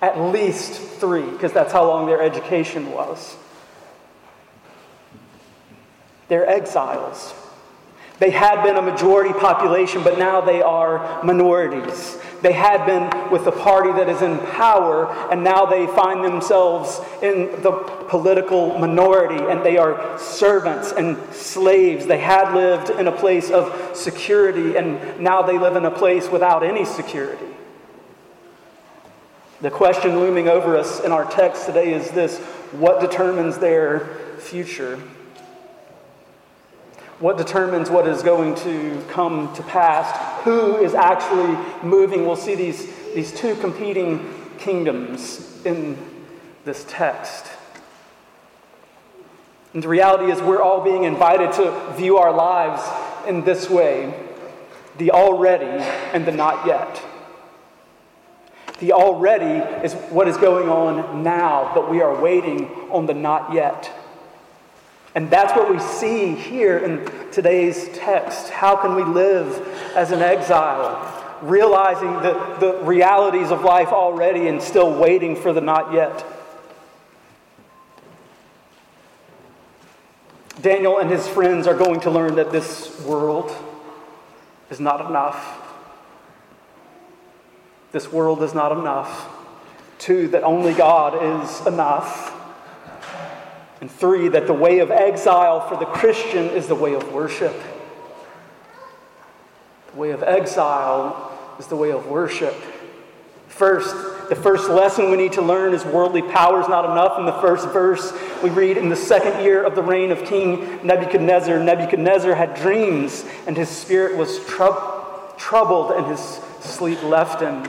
At 0.00 0.18
least 0.18 0.80
three, 0.80 1.28
because 1.28 1.52
that's 1.52 1.72
how 1.72 1.86
long 1.86 2.06
their 2.06 2.22
education 2.22 2.92
was. 2.92 3.36
They're 6.28 6.48
exiles. 6.48 7.34
They 8.20 8.30
had 8.30 8.62
been 8.62 8.76
a 8.76 8.82
majority 8.82 9.32
population, 9.32 10.04
but 10.04 10.18
now 10.18 10.40
they 10.40 10.62
are 10.62 11.22
minorities. 11.24 12.18
They 12.42 12.52
had 12.52 12.86
been 12.86 13.30
with 13.30 13.44
the 13.44 13.52
party 13.52 13.92
that 13.92 14.08
is 14.08 14.22
in 14.22 14.38
power, 14.38 15.06
and 15.30 15.44
now 15.44 15.66
they 15.66 15.86
find 15.88 16.24
themselves 16.24 17.00
in 17.22 17.60
the 17.62 17.72
political 18.08 18.78
minority, 18.78 19.44
and 19.44 19.64
they 19.64 19.76
are 19.76 20.18
servants 20.18 20.92
and 20.92 21.18
slaves. 21.34 22.06
They 22.06 22.18
had 22.18 22.54
lived 22.54 22.90
in 22.90 23.08
a 23.08 23.12
place 23.12 23.50
of 23.50 23.94
security, 23.94 24.76
and 24.76 25.20
now 25.20 25.42
they 25.42 25.58
live 25.58 25.76
in 25.76 25.84
a 25.84 25.90
place 25.90 26.28
without 26.28 26.62
any 26.62 26.84
security. 26.84 27.46
The 29.60 29.70
question 29.70 30.18
looming 30.18 30.48
over 30.48 30.78
us 30.78 31.00
in 31.00 31.12
our 31.12 31.30
text 31.30 31.66
today 31.66 31.92
is 31.92 32.10
this 32.10 32.38
what 32.72 33.00
determines 33.00 33.58
their 33.58 34.16
future? 34.38 34.98
what 37.20 37.36
determines 37.36 37.90
what 37.90 38.08
is 38.08 38.22
going 38.22 38.54
to 38.54 39.04
come 39.10 39.54
to 39.54 39.62
pass, 39.64 40.10
who 40.44 40.76
is 40.76 40.94
actually 40.94 41.56
moving. 41.82 42.26
We'll 42.26 42.36
see 42.36 42.54
these, 42.54 42.86
these 43.14 43.32
two 43.32 43.54
competing 43.56 44.32
kingdoms 44.58 45.64
in 45.64 45.96
this 46.64 46.84
text. 46.88 47.46
And 49.72 49.82
the 49.82 49.88
reality 49.88 50.32
is, 50.32 50.40
we're 50.40 50.62
all 50.62 50.82
being 50.82 51.04
invited 51.04 51.52
to 51.52 51.94
view 51.96 52.16
our 52.18 52.32
lives 52.32 52.82
in 53.28 53.44
this 53.44 53.70
way 53.70 54.14
the 54.98 55.12
already 55.12 55.82
and 56.12 56.26
the 56.26 56.32
not 56.32 56.66
yet. 56.66 57.02
The 58.80 58.92
already 58.92 59.64
is 59.84 59.94
what 60.10 60.26
is 60.26 60.36
going 60.36 60.68
on 60.68 61.22
now, 61.22 61.72
but 61.74 61.90
we 61.90 62.02
are 62.02 62.20
waiting 62.20 62.66
on 62.90 63.06
the 63.06 63.14
not 63.14 63.52
yet. 63.52 63.90
And 65.14 65.28
that's 65.28 65.52
what 65.56 65.68
we 65.68 65.78
see 65.80 66.34
here 66.34 66.78
in 66.78 67.04
today's 67.32 67.88
text. 67.94 68.50
How 68.50 68.76
can 68.76 68.94
we 68.94 69.02
live 69.02 69.66
as 69.96 70.12
an 70.12 70.22
exile, 70.22 71.38
realizing 71.42 72.12
the, 72.22 72.56
the 72.60 72.84
realities 72.84 73.50
of 73.50 73.62
life 73.62 73.88
already 73.88 74.46
and 74.46 74.62
still 74.62 74.96
waiting 74.96 75.34
for 75.34 75.52
the 75.52 75.60
not 75.60 75.92
yet? 75.92 76.24
Daniel 80.60 80.98
and 80.98 81.10
his 81.10 81.26
friends 81.26 81.66
are 81.66 81.76
going 81.76 82.00
to 82.00 82.10
learn 82.10 82.36
that 82.36 82.52
this 82.52 83.00
world 83.00 83.50
is 84.68 84.78
not 84.78 85.04
enough. 85.08 85.56
This 87.92 88.12
world 88.12 88.42
is 88.42 88.54
not 88.54 88.70
enough. 88.70 89.28
Two, 89.98 90.28
that 90.28 90.44
only 90.44 90.72
God 90.72 91.42
is 91.42 91.66
enough. 91.66 92.36
And 93.80 93.90
three, 93.90 94.28
that 94.28 94.46
the 94.46 94.52
way 94.52 94.80
of 94.80 94.90
exile 94.90 95.66
for 95.68 95.76
the 95.76 95.86
Christian 95.86 96.46
is 96.46 96.66
the 96.66 96.74
way 96.74 96.94
of 96.94 97.12
worship. 97.12 97.54
The 99.92 99.98
way 99.98 100.10
of 100.10 100.22
exile 100.22 101.32
is 101.58 101.66
the 101.66 101.76
way 101.76 101.90
of 101.90 102.06
worship. 102.06 102.54
First, 103.48 104.28
the 104.28 104.36
first 104.36 104.70
lesson 104.70 105.10
we 105.10 105.16
need 105.16 105.32
to 105.32 105.42
learn 105.42 105.74
is 105.74 105.84
worldly 105.84 106.22
power 106.22 106.60
is 106.60 106.68
not 106.68 106.84
enough. 106.84 107.18
In 107.18 107.26
the 107.26 107.40
first 107.40 107.68
verse, 107.70 108.12
we 108.42 108.50
read 108.50 108.76
in 108.76 108.88
the 108.88 108.96
second 108.96 109.42
year 109.42 109.64
of 109.64 109.74
the 109.74 109.82
reign 109.82 110.12
of 110.12 110.24
King 110.24 110.78
Nebuchadnezzar, 110.86 111.58
Nebuchadnezzar 111.58 112.34
had 112.34 112.54
dreams, 112.54 113.24
and 113.46 113.56
his 113.56 113.68
spirit 113.68 114.16
was 114.16 114.38
troubled, 115.36 115.90
and 115.92 116.06
his 116.06 116.20
sleep 116.60 117.02
left 117.02 117.42
him. 117.42 117.68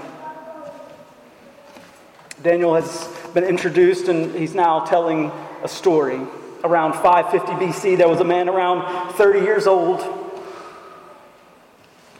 Daniel 2.44 2.76
has 2.76 3.08
been 3.34 3.44
introduced, 3.44 4.08
and 4.08 4.36
he's 4.36 4.54
now 4.54 4.86
telling 4.86 5.32
a 5.64 5.68
story. 5.68 6.22
Around 6.64 6.94
550 6.94 7.66
BC, 7.66 7.98
there 7.98 8.08
was 8.08 8.20
a 8.20 8.24
man 8.24 8.48
around 8.48 9.14
30 9.14 9.40
years 9.40 9.66
old, 9.66 10.02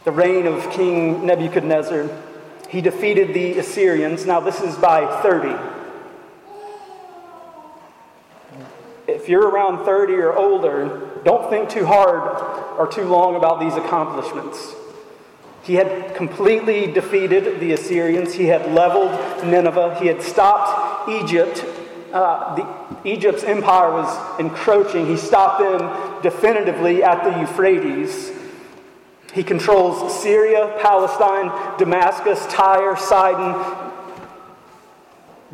the 0.04 0.10
reign 0.10 0.46
of 0.46 0.68
King 0.72 1.24
Nebuchadnezzar. 1.24 2.08
He 2.68 2.80
defeated 2.80 3.34
the 3.34 3.58
Assyrians. 3.58 4.26
Now, 4.26 4.40
this 4.40 4.60
is 4.60 4.74
by 4.76 5.22
30. 5.22 5.56
If 9.06 9.28
you're 9.28 9.48
around 9.48 9.84
30 9.84 10.14
or 10.14 10.36
older, 10.36 11.20
don't 11.24 11.48
think 11.50 11.68
too 11.68 11.86
hard 11.86 12.78
or 12.78 12.88
too 12.88 13.04
long 13.04 13.36
about 13.36 13.60
these 13.60 13.74
accomplishments. 13.74 14.74
He 15.62 15.74
had 15.74 16.16
completely 16.16 16.90
defeated 16.90 17.60
the 17.60 17.72
Assyrians. 17.72 18.34
He 18.34 18.46
had 18.46 18.72
leveled 18.72 19.12
Nineveh. 19.44 20.00
He 20.00 20.08
had 20.08 20.20
stopped 20.20 21.08
Egypt 21.08 21.64
uh, 22.12 22.54
the, 22.54 23.08
Egypt's 23.08 23.42
empire 23.42 23.90
was 23.90 24.40
encroaching, 24.40 25.06
he 25.06 25.16
stopped 25.16 25.60
them 25.60 26.22
definitively 26.22 27.02
at 27.02 27.24
the 27.24 27.40
Euphrates. 27.40 28.32
He 29.32 29.42
controls 29.42 30.22
Syria, 30.22 30.78
Palestine, 30.80 31.78
Damascus, 31.78 32.46
Tyre, 32.50 32.96
Sidon, 32.96 33.90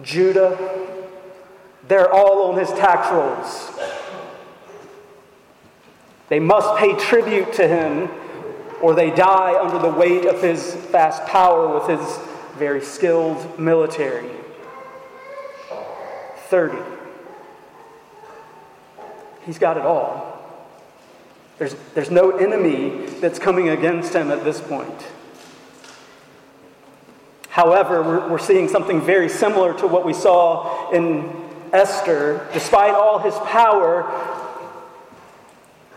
Judah. 0.02 0.58
They're 1.86 2.12
all 2.12 2.50
on 2.50 2.58
his 2.58 2.70
tax 2.70 3.10
rolls. 3.12 3.78
They 6.28 6.40
must 6.40 6.76
pay 6.78 6.94
tribute 6.98 7.52
to 7.54 7.66
him 7.66 8.10
or 8.82 8.94
they 8.94 9.10
die 9.10 9.58
under 9.60 9.78
the 9.78 9.90
weight 9.90 10.24
of 10.26 10.42
his 10.42 10.74
vast 10.90 11.24
power 11.26 11.72
with 11.72 11.88
his 11.88 12.18
very 12.56 12.80
skilled 12.80 13.58
military. 13.58 14.30
30. 16.48 16.78
He's 19.44 19.58
got 19.58 19.76
it 19.76 19.84
all. 19.84 20.28
There's, 21.58 21.74
there's 21.94 22.10
no 22.10 22.36
enemy 22.36 23.06
that's 23.20 23.38
coming 23.38 23.68
against 23.68 24.14
him 24.14 24.30
at 24.30 24.44
this 24.44 24.60
point. 24.60 25.06
However, 27.48 28.02
we're, 28.02 28.28
we're 28.28 28.38
seeing 28.38 28.68
something 28.68 29.00
very 29.00 29.28
similar 29.28 29.76
to 29.78 29.86
what 29.86 30.04
we 30.04 30.14
saw 30.14 30.90
in 30.92 31.30
Esther. 31.72 32.46
Despite 32.52 32.94
all 32.94 33.18
his 33.18 33.34
power, 33.46 34.06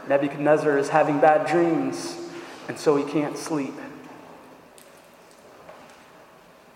Nebuchadnezzar 0.07 0.77
is 0.77 0.89
having 0.89 1.19
bad 1.19 1.47
dreams, 1.47 2.17
and 2.67 2.77
so 2.79 2.95
he 2.95 3.03
can't 3.03 3.37
sleep. 3.37 3.75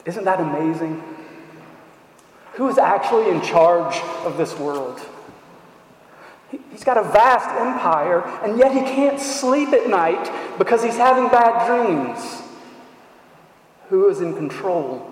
Isn't 0.05 0.25
that 0.25 0.39
amazing? 0.39 1.14
Who 2.55 2.69
is 2.69 2.77
actually 2.77 3.29
in 3.29 3.41
charge 3.41 3.95
of 4.25 4.37
this 4.37 4.57
world? 4.57 4.99
He's 6.71 6.83
got 6.83 6.97
a 6.97 7.03
vast 7.03 7.49
empire, 7.49 8.21
and 8.43 8.57
yet 8.57 8.71
he 8.71 8.81
can't 8.81 9.19
sleep 9.19 9.69
at 9.69 9.89
night 9.89 10.31
because 10.57 10.83
he's 10.83 10.97
having 10.97 11.27
bad 11.29 11.67
dreams. 11.67 12.41
Who 13.89 14.09
is 14.09 14.21
in 14.21 14.35
control? 14.35 15.11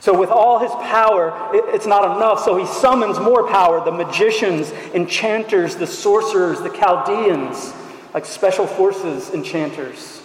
So, 0.00 0.16
with 0.16 0.30
all 0.30 0.60
his 0.60 0.70
power, 0.86 1.50
it's 1.52 1.86
not 1.86 2.16
enough. 2.16 2.44
So, 2.44 2.56
he 2.56 2.66
summons 2.66 3.18
more 3.18 3.48
power 3.48 3.84
the 3.84 3.90
magicians, 3.90 4.70
enchanters, 4.94 5.74
the 5.74 5.88
sorcerers, 5.88 6.60
the 6.60 6.70
Chaldeans, 6.70 7.74
like 8.14 8.24
special 8.24 8.66
forces 8.66 9.30
enchanters. 9.30 10.22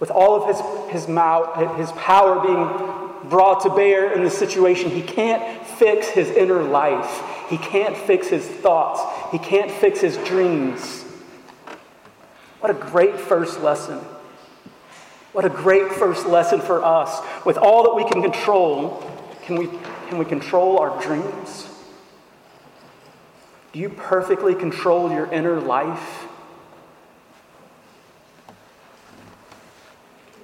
With 0.00 0.10
all 0.10 0.34
of 0.34 0.48
his, 0.48 1.02
his, 1.02 1.08
mouth, 1.08 1.76
his 1.76 1.92
power 1.92 2.40
being 2.40 3.01
brought 3.24 3.62
to 3.62 3.70
bear 3.70 4.12
in 4.12 4.24
the 4.24 4.30
situation, 4.30 4.90
he 4.90 5.02
can't 5.02 5.66
fix 5.66 6.08
his 6.08 6.30
inner 6.30 6.62
life. 6.62 7.22
He 7.48 7.58
can't 7.58 7.96
fix 7.96 8.28
his 8.28 8.46
thoughts. 8.46 9.02
He 9.30 9.38
can't 9.38 9.70
fix 9.70 10.00
his 10.00 10.16
dreams. 10.18 11.02
What 12.60 12.70
a 12.70 12.74
great 12.74 13.18
first 13.18 13.60
lesson. 13.60 13.98
What 15.32 15.44
a 15.44 15.50
great 15.50 15.90
first 15.92 16.26
lesson 16.26 16.60
for 16.60 16.84
us. 16.84 17.20
With 17.44 17.56
all 17.56 17.82
that 17.84 17.94
we 17.94 18.10
can 18.10 18.22
control, 18.22 19.02
can 19.42 19.56
we, 19.56 19.68
can 20.08 20.18
we 20.18 20.24
control 20.24 20.78
our 20.78 21.02
dreams? 21.02 21.68
Do 23.72 23.80
you 23.80 23.88
perfectly 23.88 24.54
control 24.54 25.10
your 25.10 25.26
inner 25.32 25.58
life? 25.58 26.26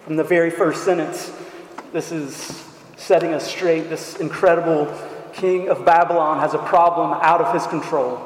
From 0.04 0.16
the 0.16 0.24
very 0.24 0.50
first 0.50 0.84
sentence, 0.84 1.30
this 1.92 2.10
is 2.12 2.67
setting 2.98 3.32
us 3.32 3.48
straight. 3.48 3.88
This 3.88 4.16
incredible 4.16 4.92
king 5.32 5.70
of 5.70 5.84
Babylon 5.84 6.40
has 6.40 6.52
a 6.52 6.58
problem 6.58 7.18
out 7.22 7.40
of 7.40 7.54
his 7.54 7.66
control. 7.66 8.20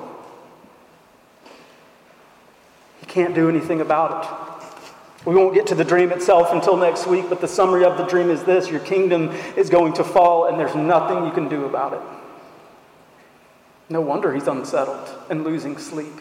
He 3.00 3.07
can't 3.07 3.35
do 3.35 3.49
anything 3.49 3.81
about 3.81 4.25
it. 4.25 5.26
We 5.26 5.37
won't 5.37 5.55
get 5.55 5.69
to 5.69 5.76
the 5.76 5.85
dream 5.85 6.11
itself 6.11 6.52
until 6.52 6.76
next 6.76 7.07
week, 7.07 7.26
but 7.29 7.41
the 7.41 7.47
summary 7.47 7.85
of 7.85 7.97
the 7.97 8.07
dream 8.07 8.29
is 8.29 8.43
this 8.43 8.69
your 8.69 8.81
kingdom 8.81 9.29
is 9.57 9.71
going 9.71 9.93
to 9.95 10.05
fall, 10.05 10.47
and 10.47 10.59
there's 10.59 10.75
nothing 10.75 11.25
you 11.25 11.31
can 11.31 11.49
do 11.49 11.64
about 11.64 11.93
it. 11.93 12.00
No 13.88 14.00
wonder 14.00 14.33
he's 14.33 14.49
unsettled 14.49 15.09
and 15.31 15.45
losing 15.45 15.79
sleep. 15.79 16.21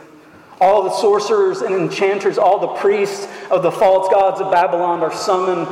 All 0.60 0.84
the 0.84 0.92
sorcerers 0.92 1.62
and 1.62 1.74
enchanters, 1.74 2.38
all 2.38 2.60
the 2.60 2.68
priests 2.80 3.28
of 3.50 3.64
the 3.64 3.72
false 3.72 4.08
gods 4.10 4.40
of 4.40 4.52
Babylon 4.52 5.02
are 5.02 5.14
summoned 5.14 5.68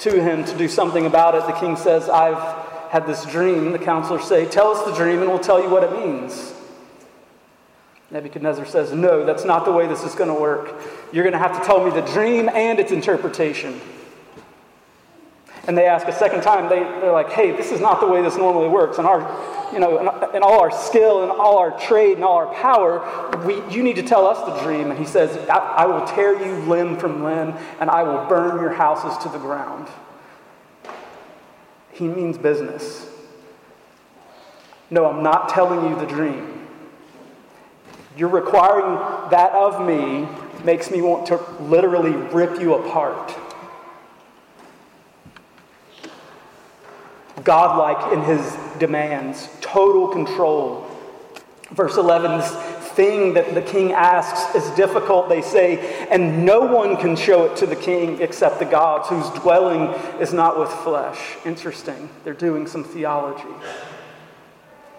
to 0.00 0.22
him 0.22 0.44
to 0.44 0.56
do 0.56 0.68
something 0.68 1.06
about 1.06 1.34
it. 1.34 1.46
The 1.46 1.58
king 1.58 1.76
says, 1.76 2.08
I've 2.08 2.90
had 2.90 3.06
this 3.06 3.24
dream. 3.26 3.72
The 3.72 3.78
counselors 3.78 4.24
say, 4.24 4.46
Tell 4.46 4.68
us 4.68 4.84
the 4.84 4.94
dream 4.94 5.20
and 5.20 5.28
we'll 5.28 5.38
tell 5.38 5.62
you 5.62 5.70
what 5.70 5.84
it 5.84 5.92
means. 5.92 6.54
Nebuchadnezzar 8.10 8.66
says, 8.66 8.92
No, 8.92 9.24
that's 9.24 9.44
not 9.44 9.64
the 9.64 9.72
way 9.72 9.86
this 9.86 10.04
is 10.04 10.14
going 10.14 10.28
to 10.28 10.40
work. 10.40 10.74
You're 11.12 11.24
going 11.24 11.32
to 11.32 11.38
have 11.38 11.58
to 11.58 11.66
tell 11.66 11.84
me 11.84 11.90
the 11.90 12.06
dream 12.12 12.48
and 12.48 12.78
its 12.78 12.92
interpretation. 12.92 13.80
And 15.66 15.76
they 15.76 15.86
ask 15.86 16.06
a 16.06 16.12
second 16.12 16.42
time, 16.42 16.68
they, 16.68 16.78
they're 16.78 17.12
like, 17.12 17.30
hey, 17.30 17.50
this 17.50 17.72
is 17.72 17.80
not 17.80 18.00
the 18.00 18.06
way 18.06 18.22
this 18.22 18.36
normally 18.36 18.68
works. 18.68 18.98
And 18.98 19.06
our, 19.06 19.20
you 19.72 19.80
know, 19.80 19.98
in 20.32 20.42
all 20.42 20.60
our 20.60 20.70
skill 20.70 21.24
and 21.24 21.32
all 21.32 21.58
our 21.58 21.76
trade 21.80 22.14
and 22.14 22.24
all 22.24 22.36
our 22.36 22.54
power, 22.54 23.36
we, 23.44 23.54
you 23.74 23.82
need 23.82 23.96
to 23.96 24.02
tell 24.02 24.26
us 24.26 24.38
the 24.46 24.64
dream. 24.64 24.90
And 24.90 24.98
he 24.98 25.04
says, 25.04 25.36
I, 25.48 25.58
I 25.58 25.86
will 25.86 26.06
tear 26.06 26.40
you 26.40 26.54
limb 26.66 26.96
from 26.96 27.24
limb, 27.24 27.54
and 27.80 27.90
I 27.90 28.04
will 28.04 28.28
burn 28.28 28.60
your 28.60 28.72
houses 28.72 29.20
to 29.24 29.28
the 29.28 29.38
ground. 29.38 29.88
He 31.90 32.06
means 32.06 32.38
business. 32.38 33.08
No, 34.88 35.06
I'm 35.06 35.24
not 35.24 35.48
telling 35.48 35.90
you 35.90 35.98
the 35.98 36.06
dream. 36.06 36.68
You're 38.16 38.28
requiring 38.28 39.30
that 39.30 39.52
of 39.52 39.84
me 39.84 40.28
makes 40.64 40.92
me 40.92 41.02
want 41.02 41.26
to 41.26 41.36
literally 41.62 42.12
rip 42.12 42.60
you 42.60 42.74
apart. 42.74 43.36
Godlike 47.46 48.12
in 48.12 48.22
his 48.22 48.56
demands, 48.80 49.48
total 49.60 50.08
control. 50.08 50.84
Verse 51.70 51.96
11, 51.96 52.38
this 52.38 52.50
thing 52.94 53.34
that 53.34 53.54
the 53.54 53.62
king 53.62 53.92
asks 53.92 54.52
is 54.56 54.68
difficult, 54.74 55.28
they 55.28 55.42
say, 55.42 56.06
and 56.10 56.44
no 56.44 56.60
one 56.60 56.96
can 56.96 57.14
show 57.14 57.44
it 57.44 57.56
to 57.58 57.66
the 57.66 57.76
king 57.76 58.20
except 58.20 58.58
the 58.58 58.64
gods, 58.64 59.08
whose 59.08 59.30
dwelling 59.40 59.94
is 60.20 60.32
not 60.32 60.58
with 60.58 60.68
flesh. 60.68 61.36
Interesting. 61.44 62.08
They're 62.24 62.34
doing 62.34 62.66
some 62.66 62.82
theology. 62.82 63.54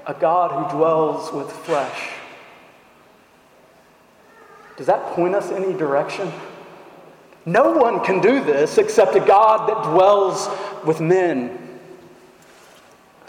A 0.06 0.14
God 0.14 0.52
who 0.72 0.78
dwells 0.78 1.34
with 1.34 1.52
flesh. 1.52 2.12
Does 4.78 4.88
that 4.88 5.06
point 5.08 5.36
us 5.36 5.52
any 5.52 5.74
direction? 5.74 6.32
No 7.46 7.72
one 7.72 8.06
can 8.06 8.22
do 8.22 8.42
this 8.42 8.78
except 8.78 9.16
a 9.16 9.20
God 9.20 9.68
that 9.68 9.92
dwells 9.92 10.48
with 10.86 11.02
men. 11.02 11.67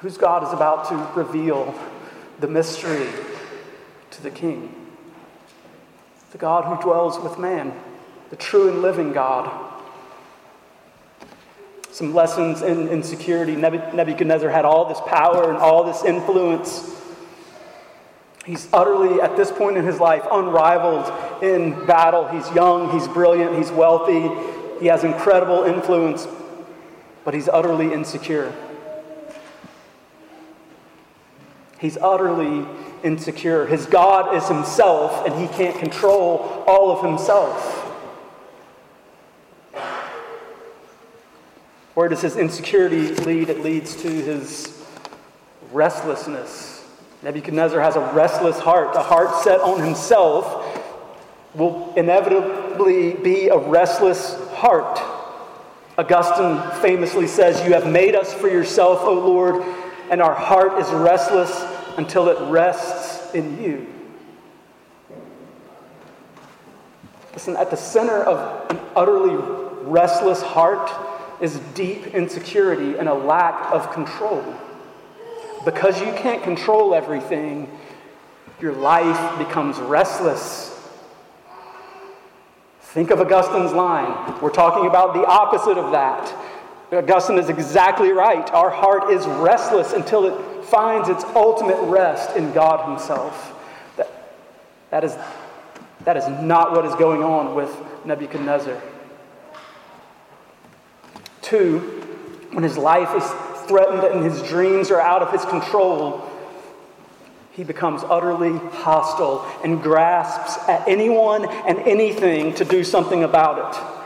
Whose 0.00 0.16
God 0.16 0.46
is 0.46 0.52
about 0.52 0.88
to 0.90 1.20
reveal 1.20 1.74
the 2.38 2.46
mystery 2.46 3.08
to 4.10 4.22
the 4.22 4.30
king? 4.30 4.74
The 6.30 6.38
God 6.38 6.64
who 6.64 6.82
dwells 6.82 7.18
with 7.18 7.38
man, 7.38 7.72
the 8.30 8.36
true 8.36 8.68
and 8.68 8.80
living 8.80 9.12
God. 9.12 9.50
Some 11.90 12.14
lessons 12.14 12.62
in 12.62 12.86
insecurity. 12.88 13.56
Nebuchadnezzar 13.56 14.50
had 14.50 14.64
all 14.64 14.88
this 14.88 15.00
power 15.06 15.48
and 15.48 15.58
all 15.58 15.82
this 15.82 16.04
influence. 16.04 16.94
He's 18.46 18.68
utterly, 18.72 19.20
at 19.20 19.36
this 19.36 19.50
point 19.50 19.78
in 19.78 19.84
his 19.84 19.98
life, 19.98 20.22
unrivaled 20.30 21.42
in 21.42 21.86
battle. 21.86 22.28
He's 22.28 22.48
young, 22.54 22.92
he's 22.92 23.08
brilliant, 23.08 23.56
he's 23.56 23.72
wealthy, 23.72 24.30
he 24.78 24.86
has 24.86 25.02
incredible 25.02 25.64
influence, 25.64 26.28
but 27.24 27.34
he's 27.34 27.48
utterly 27.48 27.92
insecure. 27.92 28.54
He's 31.78 31.96
utterly 31.96 32.66
insecure. 33.02 33.66
His 33.66 33.86
God 33.86 34.34
is 34.34 34.48
himself, 34.48 35.26
and 35.26 35.34
he 35.40 35.46
can't 35.48 35.78
control 35.78 36.64
all 36.66 36.90
of 36.90 37.04
himself. 37.04 37.76
Where 41.94 42.08
does 42.08 42.22
his 42.22 42.36
insecurity 42.36 43.14
lead? 43.14 43.48
It 43.48 43.60
leads 43.60 43.96
to 44.02 44.08
his 44.08 44.84
restlessness 45.72 46.78
Nebuchadnezzar 47.22 47.80
has 47.80 47.96
a 47.96 48.12
restless 48.12 48.58
heart. 48.58 48.94
A 48.94 49.02
heart 49.02 49.42
set 49.42 49.60
on 49.60 49.82
himself 49.82 50.84
will 51.54 51.92
inevitably 51.96 53.14
be 53.14 53.48
a 53.48 53.58
restless 53.58 54.36
heart. 54.52 55.00
Augustine 55.96 56.60
famously 56.80 57.26
says, 57.26 57.66
You 57.66 57.74
have 57.74 57.90
made 57.90 58.14
us 58.14 58.32
for 58.32 58.48
yourself, 58.48 59.00
O 59.00 59.14
Lord, 59.14 59.64
and 60.10 60.22
our 60.22 60.34
heart 60.34 60.78
is 60.78 60.90
restless 60.90 61.64
until 61.96 62.28
it 62.28 62.38
rests 62.50 63.34
in 63.34 63.62
you. 63.62 63.86
Listen, 67.32 67.56
at 67.56 67.70
the 67.70 67.76
center 67.76 68.22
of 68.22 68.70
an 68.70 68.80
utterly 68.96 69.36
restless 69.82 70.42
heart 70.42 70.90
is 71.40 71.58
deep 71.74 72.08
insecurity 72.08 72.98
and 72.98 73.08
a 73.08 73.14
lack 73.14 73.72
of 73.72 73.92
control. 73.92 74.44
Because 75.64 76.00
you 76.00 76.12
can't 76.14 76.42
control 76.42 76.94
everything, 76.94 77.70
your 78.60 78.72
life 78.72 79.38
becomes 79.38 79.78
restless. 79.78 80.74
Think 82.80 83.10
of 83.10 83.20
Augustine's 83.20 83.72
line. 83.72 84.40
We're 84.40 84.50
talking 84.50 84.86
about 84.88 85.14
the 85.14 85.24
opposite 85.24 85.78
of 85.78 85.92
that. 85.92 86.34
Augustine 86.90 87.38
is 87.38 87.48
exactly 87.48 88.12
right. 88.12 88.50
Our 88.52 88.70
heart 88.70 89.10
is 89.10 89.26
restless 89.26 89.92
until 89.92 90.24
it 90.24 90.64
finds 90.64 91.08
its 91.08 91.24
ultimate 91.34 91.80
rest 91.82 92.36
in 92.36 92.52
God 92.52 92.88
Himself. 92.88 93.54
That, 93.96 94.10
that, 94.90 95.04
is, 95.04 95.16
that 96.04 96.16
is 96.16 96.26
not 96.42 96.72
what 96.72 96.86
is 96.86 96.94
going 96.94 97.22
on 97.22 97.54
with 97.54 97.74
Nebuchadnezzar. 98.06 98.80
Two, 101.42 101.78
when 102.52 102.64
his 102.64 102.78
life 102.78 103.14
is 103.14 103.24
threatened 103.66 104.04
and 104.04 104.24
his 104.24 104.42
dreams 104.48 104.90
are 104.90 105.00
out 105.00 105.22
of 105.22 105.30
his 105.30 105.44
control, 105.44 106.28
he 107.52 107.64
becomes 107.64 108.02
utterly 108.04 108.56
hostile 108.78 109.44
and 109.64 109.82
grasps 109.82 110.56
at 110.68 110.86
anyone 110.88 111.44
and 111.44 111.78
anything 111.80 112.54
to 112.54 112.64
do 112.64 112.84
something 112.84 113.24
about 113.24 113.74
it. 113.74 113.97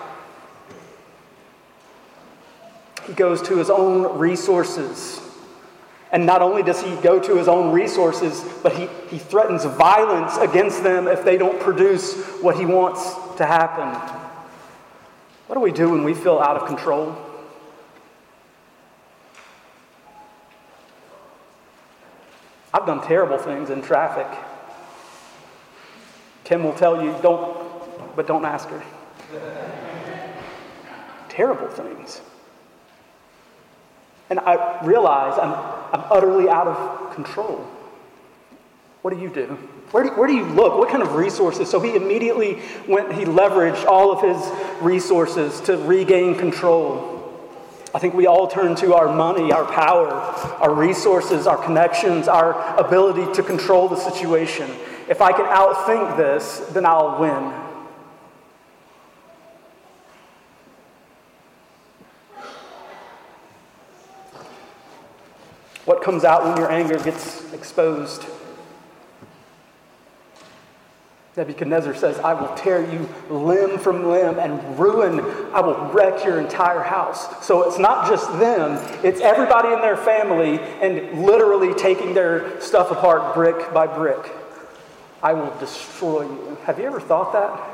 He 3.07 3.13
goes 3.13 3.43
to 3.43 3.57
his 3.57 3.71
own 3.71 4.19
resources 4.19 5.21
And 6.13 6.27
not 6.27 6.43
only 6.43 6.63
does 6.63 6.83
he 6.83 6.95
go 6.97 7.19
to 7.19 7.37
his 7.37 7.49
own 7.49 7.73
resources, 7.73 8.45
but 8.63 8.77
he, 8.77 8.87
he 9.09 9.19
threatens 9.19 9.65
violence 9.65 10.37
against 10.37 10.83
them 10.83 11.09
if 11.09 11.25
they 11.25 11.39
don't 11.39 11.59
produce 11.59 12.15
what 12.43 12.55
he 12.57 12.67
wants 12.67 13.15
to 13.39 13.47
happen. 13.47 13.89
What 15.47 15.57
do 15.57 15.61
we 15.61 15.73
do 15.73 15.89
when 15.89 16.05
we 16.05 16.13
feel 16.13 16.39
out 16.39 16.59
of 16.59 16.69
control? 16.69 17.17
I've 22.75 22.87
done 22.87 23.03
terrible 23.03 23.39
things 23.39 23.71
in 23.71 23.81
traffic. 23.81 24.27
Kim 26.45 26.63
will 26.63 26.75
tell 26.75 27.03
you, 27.03 27.17
don't, 27.23 28.17
but 28.17 28.27
don't 28.27 28.45
ask 28.45 28.69
her. 28.69 28.83
terrible 31.31 31.69
things. 31.69 32.21
And 34.33 34.41
I 34.41 34.83
realize 34.83 35.39
I'm, 35.39 35.53
I'm 35.93 36.11
utterly 36.11 36.49
out 36.49 36.67
of 36.67 37.15
control. 37.15 37.69
What 39.03 39.13
do 39.13 39.21
you 39.21 39.29
do? 39.29 39.59
Where, 39.91 40.05
do? 40.05 40.11
where 40.13 40.27
do 40.27 40.33
you 40.33 40.47
look? 40.47 40.79
What 40.79 40.89
kind 40.89 41.03
of 41.03 41.17
resources? 41.17 41.69
So 41.69 41.81
he 41.81 41.97
immediately 41.97 42.63
went, 42.89 43.13
he 43.13 43.27
leveraged 43.27 43.85
all 43.85 44.11
of 44.11 44.23
his 44.23 44.83
resources 44.83 45.61
to 45.67 45.77
regain 45.77 46.35
control. 46.35 47.31
I 47.95 47.99
think 47.99 48.15
we 48.15 48.27
all 48.27 48.49
turn 48.49 48.75
to 48.77 48.95
our 48.95 49.15
money, 49.15 49.53
our 49.53 49.67
power, 49.67 50.09
our 50.09 50.73
resources, 50.73 51.47
our 51.47 51.63
connections, 51.63 52.27
our 52.27 52.55
ability 52.81 53.35
to 53.35 53.43
control 53.43 53.87
the 53.87 53.97
situation. 53.97 54.71
If 55.11 55.21
I 55.21 55.33
can 55.33 55.45
outthink 55.45 56.17
this, 56.17 56.61
then 56.71 56.87
I'll 56.87 57.21
win. 57.21 57.62
Comes 66.03 66.25
out 66.25 66.45
when 66.45 66.57
your 66.57 66.69
anger 66.69 66.99
gets 66.99 67.53
exposed? 67.53 68.27
Nebuchadnezzar 71.37 71.95
says, 71.95 72.19
I 72.19 72.35
will 72.35 72.53
tear 72.57 72.85
you 72.93 73.09
limb 73.31 73.79
from 73.79 74.11
limb 74.11 74.39
and 74.41 74.79
ruin, 74.79 75.21
I 75.55 75.61
will 75.61 75.77
wreck 75.93 76.25
your 76.25 76.41
entire 76.41 76.83
house. 76.83 77.47
So 77.47 77.63
it's 77.69 77.79
not 77.79 78.09
just 78.09 78.29
them, 78.41 78.73
it's 79.05 79.21
everybody 79.21 79.69
in 79.69 79.81
their 79.81 79.97
family 79.97 80.59
and 80.59 81.25
literally 81.25 81.73
taking 81.75 82.15
their 82.15 82.61
stuff 82.61 82.91
apart 82.91 83.33
brick 83.33 83.73
by 83.73 83.87
brick. 83.87 84.31
I 85.23 85.33
will 85.35 85.57
destroy 85.59 86.23
you. 86.23 86.59
Have 86.65 86.81
you 86.81 86.85
ever 86.85 87.01
thought 87.01 87.33
that? 87.33 87.69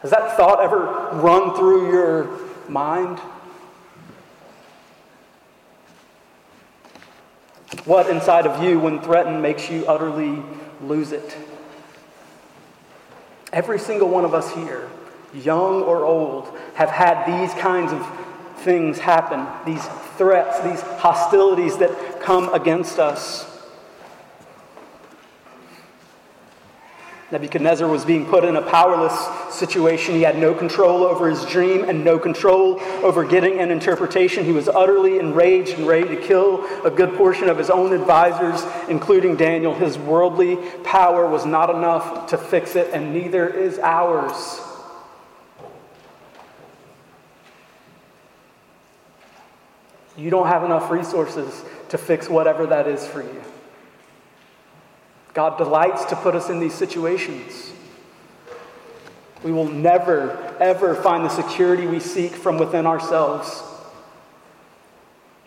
Has 0.00 0.12
that 0.12 0.36
thought 0.36 0.60
ever 0.60 1.10
run 1.20 1.56
through 1.56 1.90
your 1.90 2.38
mind? 2.68 3.20
What 7.84 8.08
inside 8.08 8.46
of 8.46 8.62
you, 8.62 8.78
when 8.78 9.00
threatened, 9.00 9.42
makes 9.42 9.70
you 9.70 9.86
utterly 9.86 10.42
lose 10.80 11.12
it? 11.12 11.36
Every 13.52 13.78
single 13.78 14.08
one 14.08 14.24
of 14.24 14.34
us 14.34 14.52
here, 14.54 14.88
young 15.34 15.82
or 15.82 16.04
old, 16.04 16.56
have 16.74 16.90
had 16.90 17.24
these 17.26 17.52
kinds 17.60 17.92
of 17.92 18.06
things 18.58 18.98
happen, 18.98 19.46
these 19.66 19.84
threats, 20.16 20.60
these 20.60 20.80
hostilities 20.98 21.76
that 21.78 22.20
come 22.20 22.52
against 22.54 22.98
us. 22.98 23.53
Nebuchadnezzar 27.34 27.88
was 27.88 28.04
being 28.04 28.26
put 28.26 28.44
in 28.44 28.54
a 28.54 28.62
powerless 28.62 29.12
situation. 29.52 30.14
He 30.14 30.22
had 30.22 30.38
no 30.38 30.54
control 30.54 31.02
over 31.02 31.28
his 31.28 31.44
dream 31.46 31.82
and 31.82 32.04
no 32.04 32.16
control 32.16 32.78
over 33.02 33.24
getting 33.24 33.58
an 33.58 33.72
interpretation. 33.72 34.44
He 34.44 34.52
was 34.52 34.68
utterly 34.68 35.18
enraged 35.18 35.76
and 35.76 35.84
ready 35.84 36.06
to 36.14 36.16
kill 36.16 36.64
a 36.84 36.90
good 36.92 37.12
portion 37.16 37.48
of 37.48 37.58
his 37.58 37.70
own 37.70 37.92
advisors, 37.92 38.64
including 38.88 39.34
Daniel. 39.34 39.74
His 39.74 39.98
worldly 39.98 40.58
power 40.84 41.28
was 41.28 41.44
not 41.44 41.70
enough 41.70 42.28
to 42.28 42.38
fix 42.38 42.76
it, 42.76 42.90
and 42.92 43.12
neither 43.12 43.48
is 43.48 43.80
ours. 43.80 44.60
You 50.16 50.30
don't 50.30 50.46
have 50.46 50.62
enough 50.62 50.88
resources 50.88 51.64
to 51.88 51.98
fix 51.98 52.28
whatever 52.28 52.64
that 52.66 52.86
is 52.86 53.04
for 53.04 53.22
you. 53.22 53.42
God 55.34 55.58
delights 55.58 56.04
to 56.06 56.16
put 56.16 56.34
us 56.34 56.48
in 56.48 56.60
these 56.60 56.74
situations. 56.74 57.72
We 59.42 59.52
will 59.52 59.68
never, 59.68 60.54
ever 60.60 60.94
find 60.94 61.24
the 61.24 61.28
security 61.28 61.86
we 61.86 62.00
seek 62.00 62.32
from 62.32 62.56
within 62.56 62.86
ourselves. 62.86 63.62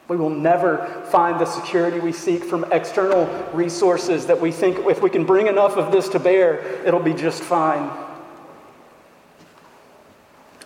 We 0.07 0.17
will 0.17 0.29
never 0.29 1.05
find 1.09 1.39
the 1.39 1.45
security 1.45 1.99
we 1.99 2.11
seek 2.11 2.43
from 2.43 2.65
external 2.71 3.25
resources 3.53 4.27
that 4.27 4.39
we 4.39 4.51
think 4.51 4.85
if 4.87 5.01
we 5.01 5.09
can 5.09 5.25
bring 5.25 5.47
enough 5.47 5.77
of 5.77 5.91
this 5.91 6.07
to 6.09 6.19
bear, 6.19 6.85
it'll 6.85 7.01
be 7.01 7.13
just 7.13 7.41
fine. 7.41 7.89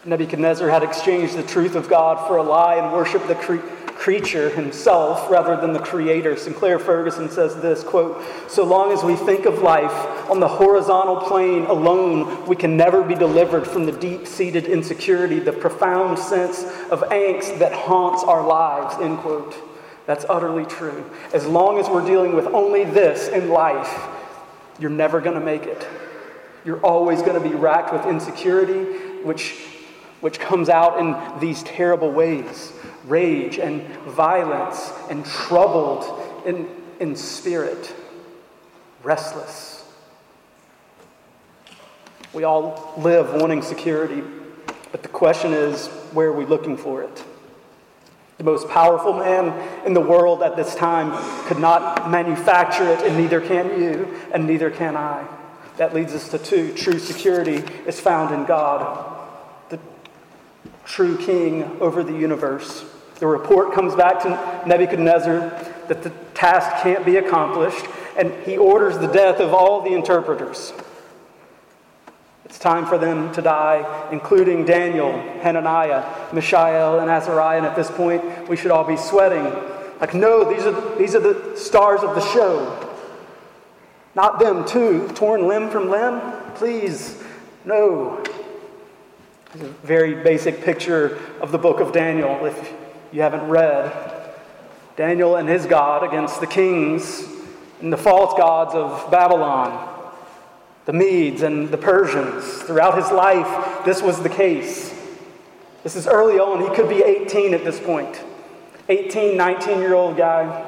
Nebuchadnezzar 0.04 0.68
had 0.68 0.84
exchanged 0.84 1.36
the 1.36 1.44
truth 1.44 1.76
of 1.76 1.88
God 1.88 2.28
for 2.28 2.38
a 2.38 2.44
lie 2.44 2.76
and 2.76 2.92
worshiped 2.92 3.28
the 3.28 3.36
cre- 3.36 3.58
creature 4.02 4.50
himself 4.50 5.30
rather 5.30 5.56
than 5.56 5.74
the 5.74 5.80
creator. 5.80 6.36
Sinclair 6.36 6.80
Ferguson 6.80 7.30
says 7.30 7.56
this 7.62 7.84
quote, 7.84 8.20
So 8.50 8.64
long 8.64 8.92
as 8.92 9.04
we 9.04 9.16
think 9.16 9.46
of 9.46 9.60
life 9.60 9.94
on 10.28 10.40
the 10.40 10.48
horizontal 10.48 11.18
plane 11.18 11.66
alone, 11.66 12.48
we 12.48 12.56
can 12.56 12.76
never 12.76 13.04
be 13.04 13.14
delivered 13.14 13.68
from 13.68 13.86
the 13.86 13.92
deep 13.92 14.26
seated 14.26 14.66
insecurity, 14.66 15.38
the 15.38 15.54
profound 15.54 16.18
sense 16.18 16.64
of 16.90 17.02
angst 17.10 17.60
that 17.60 17.74
haunts 17.74 18.24
our 18.24 18.44
lives. 18.44 18.96
End 19.00 19.20
quote. 19.20 19.54
That's 20.08 20.26
utterly 20.28 20.66
true. 20.66 21.06
As 21.32 21.46
long 21.46 21.78
as 21.78 21.88
we're 21.88 22.04
dealing 22.04 22.36
with 22.36 22.48
only 22.48 22.86
this 22.86 23.28
in 23.28 23.50
life, 23.50 24.04
you're 24.80 24.90
never 24.90 25.22
going 25.22 25.40
to 25.40 25.46
make 25.46 25.68
it. 25.68 25.88
You're 26.66 26.84
always 26.84 27.22
going 27.22 27.40
to 27.40 27.48
be 27.48 27.54
racked 27.54 27.94
with 27.94 28.08
insecurity, 28.08 29.22
which, 29.22 29.64
which 30.22 30.40
comes 30.40 30.70
out 30.70 31.00
in 31.00 31.40
these 31.40 31.64
terrible 31.64 32.12
ways 32.12 32.74
rage 33.06 33.58
and 33.58 33.82
violence 34.06 34.94
and 35.10 35.26
troubled 35.26 36.06
in, 36.46 36.70
in 37.00 37.16
spirit, 37.16 37.94
restless. 39.04 39.84
We 42.34 42.44
all 42.44 42.94
live 42.98 43.34
wanting 43.34 43.62
security, 43.62 44.24
but 44.92 45.04
the 45.04 45.10
question 45.10 45.54
is 45.54 45.88
where 46.14 46.28
are 46.28 46.34
we 46.34 46.46
looking 46.46 46.78
for 46.78 47.02
it? 47.04 47.24
The 48.38 48.44
most 48.44 48.70
powerful 48.70 49.14
man 49.14 49.86
in 49.86 49.94
the 49.94 50.02
world 50.02 50.42
at 50.42 50.56
this 50.56 50.74
time 50.76 51.12
could 51.46 51.60
not 51.60 52.10
manufacture 52.10 52.88
it, 52.88 53.02
and 53.02 53.18
neither 53.18 53.42
can 53.42 53.80
you, 53.80 54.18
and 54.34 54.48
neither 54.48 54.72
can 54.72 54.96
I. 54.96 55.28
That 55.78 55.94
leads 55.94 56.14
us 56.14 56.30
to 56.30 56.38
two. 56.38 56.74
True 56.74 57.00
security 57.00 57.64
is 57.86 58.00
found 58.00 58.34
in 58.34 58.46
God, 58.46 59.11
true 60.86 61.18
king 61.18 61.64
over 61.80 62.04
the 62.04 62.14
universe. 62.14 62.86
The 63.16 63.28
report 63.28 63.74
comes 63.74 63.96
back 63.96 64.22
to 64.24 64.64
Nebuchadnezzar 64.68 65.50
that 65.88 66.04
the 66.04 66.10
task 66.34 66.84
can't 66.84 67.06
be 67.06 67.18
accomplished, 67.18 67.86
and 68.18 68.34
he 68.46 68.58
orders 68.58 68.98
the 68.98 69.08
death 69.08 69.40
of 69.40 69.54
all 69.54 69.82
the 69.82 69.94
interpreters. 69.94 70.74
It's 72.46 72.60
time 72.60 72.86
for 72.86 72.98
them 72.98 73.32
to 73.34 73.42
die, 73.42 74.10
including 74.12 74.66
Daniel, 74.66 75.12
Hananiah, 75.42 76.34
Mishael, 76.34 77.00
and 77.00 77.10
Azariah. 77.10 77.58
And 77.58 77.66
at 77.66 77.76
this 77.76 77.90
point, 77.90 78.50
we 78.50 78.58
should 78.58 78.72
all 78.72 78.84
be 78.84 78.98
sweating. 78.98 79.44
Like, 80.02 80.14
no, 80.14 80.52
these 80.52 80.66
are, 80.66 80.72
the, 80.72 80.96
these 80.98 81.16
are 81.16 81.20
the 81.20 81.56
stars 81.56 82.02
of 82.02 82.16
the 82.16 82.22
show. 82.34 82.94
Not 84.16 84.40
them, 84.40 84.66
too. 84.66 85.08
Torn 85.16 85.48
limb 85.48 85.70
from 85.70 85.90
limb? 85.90 86.20
Please, 86.56 87.24
no. 87.64 88.22
It's 89.54 89.64
a 89.64 89.68
very 89.86 90.16
basic 90.16 90.62
picture 90.62 91.20
of 91.42 91.52
the 91.52 91.58
book 91.58 91.82
of 91.82 91.92
Daniel. 91.92 92.46
If 92.46 92.74
you 93.12 93.22
haven't 93.22 93.48
read. 93.50 94.22
Daniel 94.96 95.36
and 95.36 95.50
his 95.50 95.66
God 95.66 96.04
against 96.04 96.40
the 96.40 96.48
kings 96.48 97.28
and 97.82 97.92
the 97.92 97.98
false 97.98 98.38
gods 98.38 98.76
of 98.76 99.10
Babylon, 99.12 99.90
the 100.86 100.94
Medes 100.94 101.42
and 101.42 101.70
the 101.70 101.78
Persians. 101.78 102.46
Throughout 102.64 102.96
his 102.96 103.12
life, 103.12 103.84
this 103.84 104.02
was 104.02 104.22
the 104.22 104.30
case. 104.30 104.94
This 105.84 105.96
is 105.96 106.08
early 106.08 106.40
on. 106.40 106.62
He 106.62 106.76
could 106.76 106.88
be 106.88 107.04
18 107.04 107.54
at 107.54 107.64
this 107.64 107.80
point. 107.80 108.22
18, 108.88 109.36
19 109.36 109.80
year 109.80 109.96
old 109.96 110.16
guy. 110.16 110.68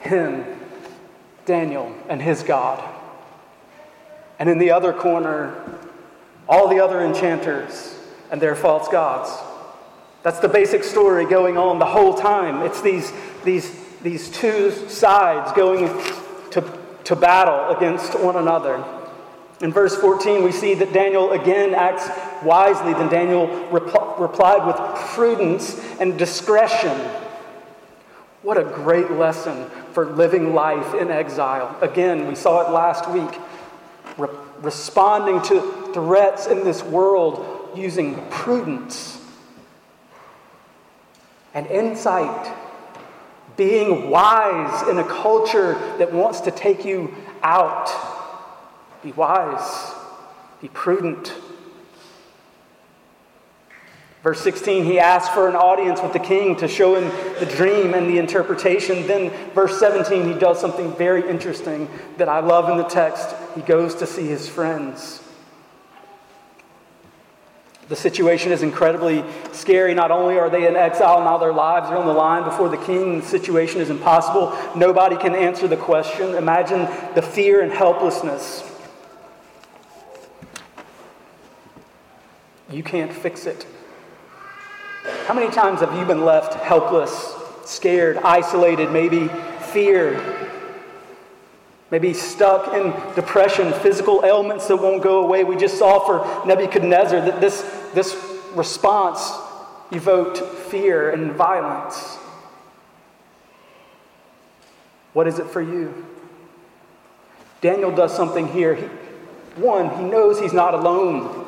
Him, 0.00 0.44
Daniel, 1.44 1.94
and 2.08 2.20
his 2.20 2.42
God. 2.42 2.91
And 4.42 4.50
in 4.50 4.58
the 4.58 4.72
other 4.72 4.92
corner, 4.92 5.54
all 6.48 6.66
the 6.66 6.80
other 6.80 7.04
enchanters 7.04 7.96
and 8.28 8.42
their 8.42 8.56
false 8.56 8.88
gods. 8.88 9.30
That's 10.24 10.40
the 10.40 10.48
basic 10.48 10.82
story 10.82 11.26
going 11.26 11.56
on 11.56 11.78
the 11.78 11.86
whole 11.86 12.14
time. 12.14 12.62
It's 12.62 12.80
these, 12.80 13.12
these, 13.44 13.72
these 14.02 14.30
two 14.30 14.72
sides 14.88 15.52
going 15.52 15.86
to, 16.50 16.78
to 17.04 17.14
battle 17.14 17.76
against 17.76 18.18
one 18.18 18.34
another. 18.34 18.84
In 19.60 19.72
verse 19.72 19.94
14, 19.94 20.42
we 20.42 20.50
see 20.50 20.74
that 20.74 20.92
Daniel 20.92 21.30
again 21.30 21.72
acts 21.72 22.08
wisely. 22.44 22.94
Then 22.94 23.08
Daniel 23.10 23.46
rep- 23.70 24.18
replied 24.18 24.66
with 24.66 24.74
prudence 25.10 25.78
and 26.00 26.18
discretion. 26.18 26.98
What 28.42 28.58
a 28.58 28.64
great 28.64 29.12
lesson 29.12 29.70
for 29.92 30.04
living 30.04 30.52
life 30.52 30.94
in 30.94 31.12
exile. 31.12 31.78
Again, 31.80 32.26
we 32.26 32.34
saw 32.34 32.66
it 32.66 32.72
last 32.72 33.08
week. 33.08 33.40
Re- 34.18 34.28
responding 34.60 35.42
to 35.42 35.90
threats 35.92 36.46
in 36.46 36.64
this 36.64 36.82
world 36.82 37.70
using 37.74 38.14
prudence 38.30 39.18
and 41.54 41.66
insight. 41.66 42.54
Being 43.56 44.10
wise 44.10 44.88
in 44.88 44.98
a 44.98 45.04
culture 45.04 45.74
that 45.98 46.12
wants 46.12 46.40
to 46.42 46.50
take 46.50 46.84
you 46.84 47.14
out. 47.42 47.90
Be 49.02 49.12
wise, 49.12 49.92
be 50.60 50.68
prudent. 50.68 51.34
Verse 54.22 54.40
16, 54.40 54.84
he 54.84 55.00
asks 55.00 55.34
for 55.34 55.48
an 55.48 55.56
audience 55.56 56.00
with 56.00 56.12
the 56.12 56.20
king 56.20 56.54
to 56.56 56.68
show 56.68 56.94
him 56.94 57.10
the 57.40 57.46
dream 57.46 57.92
and 57.92 58.08
the 58.08 58.18
interpretation. 58.18 59.04
Then, 59.08 59.30
verse 59.52 59.78
17, 59.80 60.32
he 60.32 60.38
does 60.38 60.60
something 60.60 60.94
very 60.94 61.28
interesting 61.28 61.88
that 62.18 62.28
I 62.28 62.38
love 62.38 62.70
in 62.70 62.76
the 62.76 62.84
text. 62.84 63.34
He 63.54 63.60
goes 63.62 63.94
to 63.96 64.06
see 64.06 64.26
his 64.26 64.48
friends. 64.48 65.22
The 67.88 67.96
situation 67.96 68.52
is 68.52 68.62
incredibly 68.62 69.24
scary. 69.52 69.92
Not 69.92 70.10
only 70.10 70.38
are 70.38 70.48
they 70.48 70.66
in 70.66 70.76
exile, 70.76 71.20
now 71.20 71.36
their 71.36 71.52
lives 71.52 71.90
are 71.90 71.96
on 71.98 72.06
the 72.06 72.12
line 72.14 72.44
before 72.44 72.68
the 72.68 72.78
king. 72.78 73.20
The 73.20 73.26
situation 73.26 73.80
is 73.80 73.90
impossible. 73.90 74.56
Nobody 74.74 75.16
can 75.16 75.34
answer 75.34 75.68
the 75.68 75.76
question. 75.76 76.34
Imagine 76.36 76.88
the 77.14 77.20
fear 77.20 77.60
and 77.60 77.70
helplessness. 77.70 78.64
You 82.70 82.82
can't 82.82 83.12
fix 83.12 83.44
it. 83.44 83.66
How 85.26 85.34
many 85.34 85.52
times 85.52 85.80
have 85.80 85.94
you 85.98 86.06
been 86.06 86.24
left 86.24 86.54
helpless, 86.54 87.34
scared, 87.66 88.16
isolated, 88.18 88.90
maybe 88.90 89.28
fear, 89.72 90.51
maybe 91.92 92.14
stuck 92.14 92.72
in 92.72 92.90
depression, 93.14 93.70
physical 93.74 94.24
ailments 94.24 94.66
that 94.66 94.76
won't 94.76 95.02
go 95.02 95.22
away? 95.22 95.44
We 95.44 95.56
just 95.56 95.78
saw 95.78 96.00
for 96.00 96.46
Nebuchadnezzar 96.48 97.20
that 97.20 97.40
this, 97.40 97.60
this 97.92 98.16
response 98.54 99.30
evoked 99.92 100.38
fear 100.38 101.10
and 101.10 101.32
violence. 101.32 102.16
What 105.12 105.28
is 105.28 105.38
it 105.38 105.50
for 105.50 105.60
you? 105.60 106.06
Daniel 107.60 107.94
does 107.94 108.16
something 108.16 108.48
here. 108.48 108.74
He, 108.74 108.86
one, 109.60 109.90
he 109.98 110.04
knows 110.04 110.40
he's 110.40 110.54
not 110.54 110.72
alone. 110.72 111.46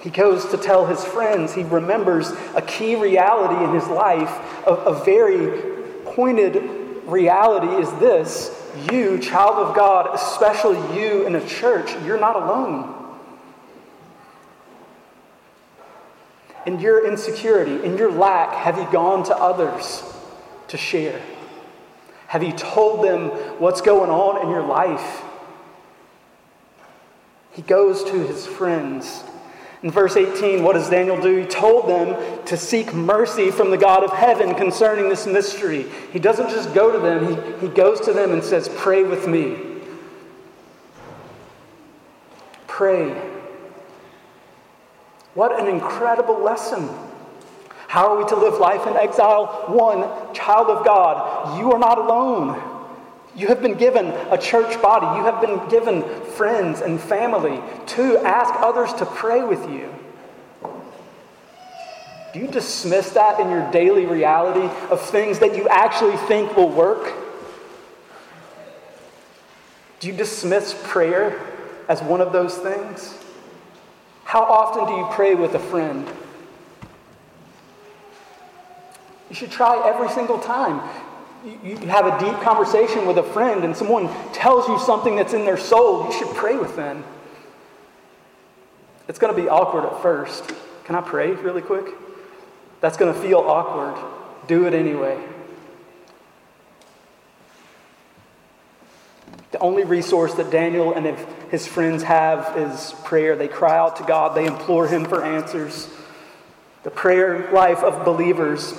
He 0.00 0.10
goes 0.10 0.44
to 0.50 0.58
tell 0.58 0.84
his 0.84 1.02
friends. 1.02 1.54
He 1.54 1.62
remembers 1.62 2.32
a 2.54 2.60
key 2.60 2.96
reality 2.96 3.64
in 3.64 3.72
his 3.72 3.88
life. 3.88 4.28
A, 4.66 4.74
a 4.74 5.04
very 5.04 5.72
pointed 6.04 6.83
reality 7.06 7.68
is 7.82 7.90
this 8.00 8.50
you, 8.90 9.18
child 9.18 9.56
of 9.56 9.76
God, 9.76 10.14
especially 10.14 10.78
you 10.98 11.26
in 11.26 11.34
a 11.36 11.46
church, 11.46 11.90
you're 12.04 12.18
not 12.18 12.36
alone. 12.36 12.92
In 16.66 16.80
your 16.80 17.06
insecurity, 17.06 17.84
in 17.84 17.96
your 17.98 18.10
lack, 18.10 18.54
have 18.54 18.78
you 18.78 18.90
gone 18.90 19.22
to 19.24 19.36
others 19.36 20.02
to 20.68 20.76
share? 20.76 21.20
Have 22.26 22.42
you 22.42 22.52
told 22.52 23.04
them 23.04 23.28
what's 23.60 23.80
going 23.80 24.10
on 24.10 24.42
in 24.42 24.50
your 24.50 24.66
life? 24.66 25.22
He 27.52 27.62
goes 27.62 28.02
to 28.04 28.26
his 28.26 28.46
friends 28.46 29.22
in 29.84 29.90
verse 29.90 30.16
18, 30.16 30.62
what 30.62 30.72
does 30.72 30.88
Daniel 30.88 31.20
do? 31.20 31.36
He 31.36 31.44
told 31.44 31.90
them 31.90 32.42
to 32.46 32.56
seek 32.56 32.94
mercy 32.94 33.50
from 33.50 33.70
the 33.70 33.76
God 33.76 34.02
of 34.02 34.10
heaven 34.14 34.54
concerning 34.54 35.10
this 35.10 35.26
mystery. 35.26 35.84
He 36.10 36.18
doesn't 36.18 36.48
just 36.48 36.72
go 36.72 36.90
to 36.90 36.98
them, 36.98 37.60
he, 37.60 37.66
he 37.66 37.68
goes 37.68 38.00
to 38.00 38.14
them 38.14 38.32
and 38.32 38.42
says, 38.42 38.70
Pray 38.76 39.02
with 39.04 39.28
me. 39.28 39.58
Pray. 42.66 43.10
What 45.34 45.60
an 45.60 45.68
incredible 45.68 46.42
lesson. 46.42 46.88
How 47.86 48.08
are 48.08 48.22
we 48.22 48.26
to 48.30 48.36
live 48.36 48.54
life 48.54 48.86
in 48.86 48.96
exile? 48.96 49.66
One, 49.68 50.34
child 50.34 50.68
of 50.70 50.82
God, 50.86 51.58
you 51.58 51.70
are 51.72 51.78
not 51.78 51.98
alone. 51.98 52.73
You 53.36 53.48
have 53.48 53.60
been 53.60 53.74
given 53.74 54.06
a 54.30 54.38
church 54.38 54.80
body. 54.80 55.18
You 55.18 55.24
have 55.24 55.40
been 55.40 55.68
given 55.68 56.02
friends 56.36 56.80
and 56.80 57.00
family 57.00 57.60
to 57.86 58.18
ask 58.18 58.54
others 58.58 58.92
to 58.94 59.06
pray 59.06 59.42
with 59.42 59.68
you. 59.68 59.92
Do 62.32 62.40
you 62.40 62.46
dismiss 62.48 63.10
that 63.10 63.40
in 63.40 63.50
your 63.50 63.70
daily 63.70 64.06
reality 64.06 64.68
of 64.90 65.00
things 65.00 65.38
that 65.40 65.56
you 65.56 65.68
actually 65.68 66.16
think 66.28 66.56
will 66.56 66.70
work? 66.70 67.12
Do 70.00 70.08
you 70.08 70.16
dismiss 70.16 70.74
prayer 70.84 71.40
as 71.88 72.02
one 72.02 72.20
of 72.20 72.32
those 72.32 72.56
things? 72.56 73.16
How 74.24 74.42
often 74.42 74.86
do 74.86 74.92
you 74.92 75.06
pray 75.12 75.34
with 75.34 75.54
a 75.54 75.58
friend? 75.58 76.08
You 79.30 79.36
should 79.36 79.50
try 79.50 79.88
every 79.88 80.08
single 80.10 80.38
time 80.38 80.80
you 81.44 81.76
have 81.88 82.06
a 82.06 82.18
deep 82.18 82.40
conversation 82.40 83.06
with 83.06 83.18
a 83.18 83.22
friend 83.22 83.64
and 83.64 83.76
someone 83.76 84.08
tells 84.32 84.66
you 84.68 84.78
something 84.78 85.16
that's 85.16 85.34
in 85.34 85.44
their 85.44 85.58
soul, 85.58 86.06
you 86.06 86.12
should 86.18 86.34
pray 86.34 86.56
with 86.56 86.74
them. 86.76 87.04
It's 89.08 89.18
going 89.18 89.34
to 89.34 89.40
be 89.40 89.48
awkward 89.48 89.84
at 89.84 90.00
first. 90.00 90.52
Can 90.84 90.94
I 90.94 91.02
pray 91.02 91.32
really 91.32 91.60
quick? 91.60 91.86
That's 92.80 92.96
going 92.96 93.12
to 93.12 93.20
feel 93.20 93.40
awkward. 93.40 94.02
Do 94.46 94.66
it 94.66 94.74
anyway. 94.74 95.22
The 99.50 99.58
only 99.58 99.84
resource 99.84 100.34
that 100.34 100.50
Daniel 100.50 100.94
and 100.94 101.16
his 101.50 101.66
friends 101.66 102.02
have 102.02 102.56
is 102.56 102.94
prayer. 103.04 103.36
They 103.36 103.48
cry 103.48 103.76
out 103.76 103.96
to 103.96 104.02
God, 104.02 104.34
they 104.34 104.46
implore 104.46 104.88
Him 104.88 105.04
for 105.04 105.24
answers. 105.24 105.88
The 106.82 106.90
prayer 106.90 107.50
life 107.52 107.84
of 107.84 108.04
believers 108.04 108.74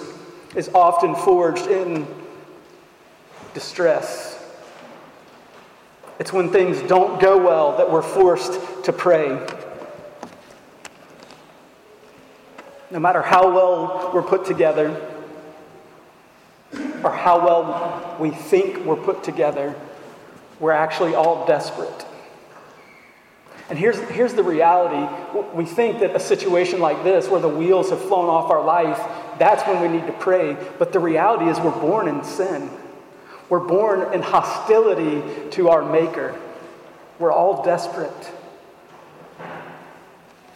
is 0.55 0.69
often 0.73 1.15
forged 1.15 1.67
in 1.67 2.05
distress. 3.55 4.39
It's 6.19 6.31
when 6.31 6.51
things 6.51 6.79
don't 6.83 7.19
go 7.19 7.37
well 7.37 7.77
that 7.77 7.89
we're 7.89 8.03
forced 8.03 8.83
to 8.83 8.93
pray. 8.93 9.43
No 12.91 12.99
matter 12.99 13.23
how 13.23 13.51
well 13.51 14.11
we're 14.13 14.21
put 14.21 14.45
together, 14.45 15.11
or 17.03 17.11
how 17.11 17.43
well 17.43 18.17
we 18.19 18.29
think 18.29 18.85
we're 18.85 18.95
put 18.95 19.23
together, 19.23 19.73
we're 20.59 20.71
actually 20.71 21.15
all 21.15 21.47
desperate. 21.47 22.05
And 23.69 23.79
here's, 23.79 23.99
here's 24.09 24.33
the 24.33 24.43
reality. 24.43 25.41
We 25.53 25.65
think 25.65 25.99
that 25.99 26.15
a 26.15 26.19
situation 26.19 26.79
like 26.79 27.03
this, 27.03 27.27
where 27.27 27.41
the 27.41 27.49
wheels 27.49 27.89
have 27.89 28.01
flown 28.01 28.29
off 28.29 28.51
our 28.51 28.63
life, 28.63 28.99
that's 29.39 29.67
when 29.67 29.81
we 29.81 29.97
need 29.97 30.05
to 30.07 30.13
pray. 30.13 30.55
But 30.77 30.93
the 30.93 30.99
reality 30.99 31.45
is, 31.49 31.59
we're 31.59 31.71
born 31.71 32.07
in 32.07 32.23
sin. 32.23 32.69
We're 33.49 33.59
born 33.59 34.13
in 34.13 34.21
hostility 34.21 35.49
to 35.51 35.69
our 35.69 35.83
Maker. 35.83 36.39
We're 37.19 37.31
all 37.31 37.63
desperate. 37.63 38.31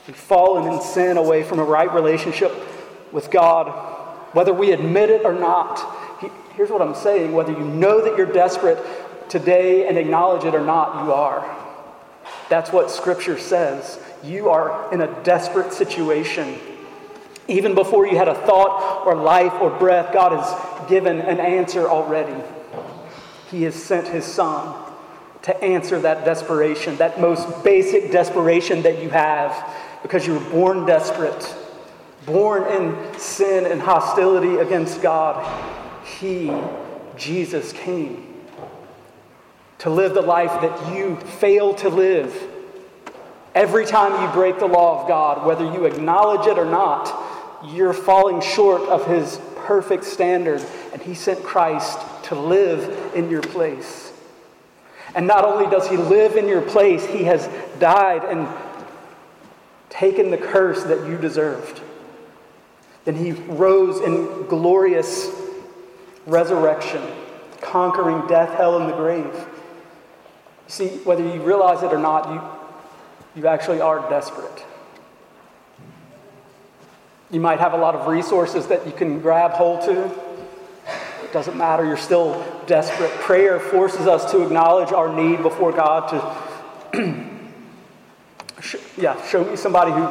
We've 0.08 0.16
fallen 0.16 0.74
in 0.74 0.82
sin 0.82 1.18
away 1.18 1.44
from 1.44 1.60
a 1.60 1.64
right 1.64 1.94
relationship 1.94 2.52
with 3.12 3.30
God, 3.30 3.68
whether 4.34 4.54
we 4.54 4.72
admit 4.72 5.10
it 5.10 5.24
or 5.24 5.34
not. 5.34 5.78
Here's 6.56 6.70
what 6.70 6.82
I'm 6.82 6.96
saying 6.96 7.32
whether 7.32 7.52
you 7.52 7.60
know 7.60 8.04
that 8.04 8.18
you're 8.18 8.32
desperate 8.32 8.84
today 9.30 9.88
and 9.88 9.98
acknowledge 9.98 10.44
it 10.44 10.56
or 10.56 10.66
not, 10.66 11.06
you 11.06 11.14
are. 11.14 11.58
That's 12.50 12.72
what 12.72 12.90
Scripture 12.90 13.38
says. 13.38 14.00
You 14.24 14.50
are 14.50 14.92
in 14.92 15.02
a 15.02 15.24
desperate 15.24 15.72
situation. 15.72 16.58
Even 17.48 17.76
before 17.76 18.08
you 18.08 18.18
had 18.18 18.28
a 18.28 18.36
thought 18.36 19.06
or 19.06 19.16
life 19.16 19.54
or 19.62 19.70
breath, 19.70 20.12
God 20.14 20.32
has 20.32 20.90
given 20.90 21.20
an 21.20 21.40
answer 21.40 21.88
already. 21.88 22.44
He 23.52 23.64
has 23.64 23.76
sent 23.76 24.08
his 24.08 24.26
son 24.26 24.76
to 25.44 25.64
answer 25.64 26.00
that 26.02 26.26
desperation, 26.26 26.98
that 26.98 27.20
most 27.20 27.64
basic 27.64 28.12
desperation 28.12 28.82
that 28.84 29.02
you 29.02 29.10
have, 29.10 29.76
because 30.02 30.28
you 30.28 30.34
were 30.34 30.50
born 30.52 30.86
desperate, 30.86 31.56
born 32.26 32.64
in 32.72 33.20
sin 33.20 33.66
and 33.66 33.82
hostility 33.82 34.58
against 34.58 35.02
God. 35.02 35.46
He, 36.20 36.52
Jesus, 37.18 37.74
came 37.74 38.36
to 39.80 39.90
live 39.90 40.14
the 40.14 40.22
life 40.22 40.62
that 40.62 40.94
you 40.94 41.16
fail 41.16 41.74
to 41.76 41.90
live. 41.90 42.36
Every 43.56 43.86
time 43.86 44.22
you 44.22 44.32
break 44.34 44.60
the 44.60 44.68
law 44.68 45.02
of 45.02 45.08
God, 45.08 45.46
whether 45.46 45.64
you 45.64 45.86
acknowledge 45.86 46.48
it 46.48 46.60
or 46.60 46.66
not, 46.66 47.66
you're 47.74 47.94
falling 47.94 48.42
short 48.42 48.82
of 48.90 49.08
his 49.08 49.40
perfect 49.56 50.04
standard. 50.04 50.64
And 50.94 51.02
he 51.02 51.14
sent 51.14 51.44
Christ 51.44 52.00
to 52.30 52.36
live 52.36 53.16
in 53.16 53.30
your 53.30 53.42
place. 53.42 54.14
And 55.16 55.26
not 55.26 55.44
only 55.44 55.66
does 55.70 55.90
he 55.90 55.98
live 55.98 56.36
in 56.36 56.48
your 56.48 56.62
place, 56.62 57.04
he 57.06 57.24
has 57.24 57.50
died 57.80 58.24
and 58.24 58.48
taken 59.90 60.30
the 60.30 60.38
curse 60.38 60.84
that 60.84 61.08
you 61.08 61.18
deserved. 61.18 61.82
Then 63.06 63.16
he 63.16 63.32
rose 63.32 64.00
in 64.02 64.46
glorious 64.46 65.32
resurrection, 66.28 67.02
conquering 67.62 68.28
death, 68.28 68.56
hell, 68.56 68.80
and 68.80 68.88
the 68.88 68.96
grave. 68.96 69.48
See, 70.68 70.90
whether 71.00 71.24
you 71.24 71.42
realize 71.42 71.82
it 71.82 71.92
or 71.92 71.98
not, 71.98 72.32
you, 73.36 73.42
you 73.42 73.48
actually 73.48 73.82
are 73.82 74.08
desperate. 74.08 74.64
You 77.32 77.40
might 77.40 77.60
have 77.60 77.74
a 77.74 77.78
lot 77.78 77.96
of 77.96 78.06
resources 78.06 78.68
that 78.68 78.86
you 78.86 78.92
can 78.92 79.20
grab 79.20 79.52
hold 79.52 79.82
to. 79.86 80.29
Doesn't 81.32 81.58
matter, 81.58 81.86
you're 81.86 81.98
still 81.98 82.44
desperate. 82.66 83.12
Prayer 83.22 83.60
forces 83.60 84.08
us 84.08 84.32
to 84.32 84.44
acknowledge 84.44 84.92
our 84.92 85.14
need 85.14 85.44
before 85.44 85.72
God 85.72 86.10
to 86.10 87.26
yeah, 88.98 89.24
show 89.28 89.44
me 89.44 89.56
somebody 89.56 89.92
who 89.92 90.08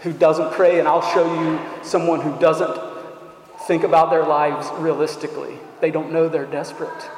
who 0.00 0.12
doesn't 0.12 0.52
pray 0.52 0.78
and 0.78 0.86
I'll 0.86 1.02
show 1.12 1.42
you 1.42 1.58
someone 1.82 2.20
who 2.20 2.38
doesn't 2.38 2.78
think 3.66 3.82
about 3.82 4.10
their 4.10 4.24
lives 4.24 4.68
realistically. 4.78 5.58
They 5.80 5.90
don't 5.90 6.12
know 6.12 6.28
they're 6.28 6.46
desperate. 6.46 7.08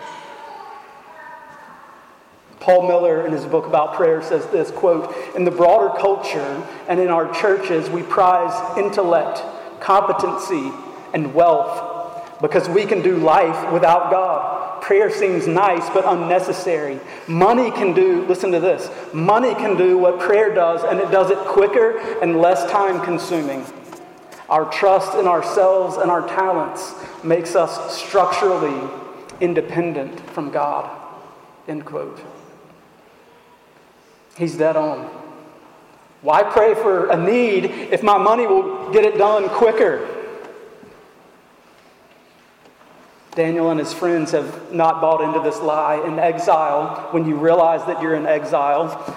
Paul 2.58 2.86
Miller, 2.86 3.26
in 3.26 3.32
his 3.32 3.46
book 3.46 3.66
about 3.66 3.94
prayer, 3.94 4.22
says 4.22 4.46
this 4.46 4.70
quote, 4.70 5.14
In 5.34 5.44
the 5.44 5.50
broader 5.50 5.98
culture 5.98 6.66
and 6.88 7.00
in 7.00 7.08
our 7.08 7.32
churches, 7.32 7.88
we 7.88 8.02
prize 8.02 8.78
intellect, 8.78 9.42
competency, 9.80 10.70
and 11.14 11.34
wealth 11.34 11.89
because 12.40 12.68
we 12.68 12.86
can 12.86 13.02
do 13.02 13.16
life 13.16 13.72
without 13.72 14.10
God. 14.10 14.82
Prayer 14.82 15.10
seems 15.10 15.46
nice 15.46 15.88
but 15.90 16.04
unnecessary. 16.06 16.98
Money 17.28 17.70
can 17.70 17.92
do, 17.92 18.24
listen 18.26 18.50
to 18.52 18.60
this, 18.60 18.90
money 19.12 19.54
can 19.54 19.76
do 19.76 19.98
what 19.98 20.18
prayer 20.18 20.54
does, 20.54 20.82
and 20.84 20.98
it 20.98 21.10
does 21.10 21.30
it 21.30 21.38
quicker 21.38 21.98
and 22.20 22.40
less 22.40 22.70
time 22.70 23.00
consuming. 23.04 23.64
Our 24.48 24.70
trust 24.72 25.16
in 25.16 25.26
ourselves 25.26 25.96
and 25.96 26.10
our 26.10 26.26
talents 26.26 26.94
makes 27.22 27.54
us 27.54 27.96
structurally 27.96 28.90
independent 29.40 30.18
from 30.30 30.50
God. 30.50 30.90
End 31.68 31.84
quote. 31.84 32.20
He's 34.36 34.56
dead 34.56 34.76
on. 34.76 35.04
Why 36.22 36.42
pray 36.42 36.74
for 36.74 37.08
a 37.10 37.16
need 37.16 37.66
if 37.66 38.02
my 38.02 38.18
money 38.18 38.46
will 38.46 38.90
get 38.92 39.04
it 39.04 39.18
done 39.18 39.48
quicker? 39.50 40.19
Daniel 43.40 43.70
and 43.70 43.80
his 43.80 43.94
friends 43.94 44.32
have 44.32 44.70
not 44.70 45.00
bought 45.00 45.22
into 45.22 45.40
this 45.40 45.62
lie. 45.62 46.06
In 46.06 46.18
exile, 46.18 47.08
when 47.12 47.26
you 47.26 47.36
realize 47.36 47.82
that 47.86 48.02
you're 48.02 48.14
in 48.14 48.26
exile, 48.26 49.16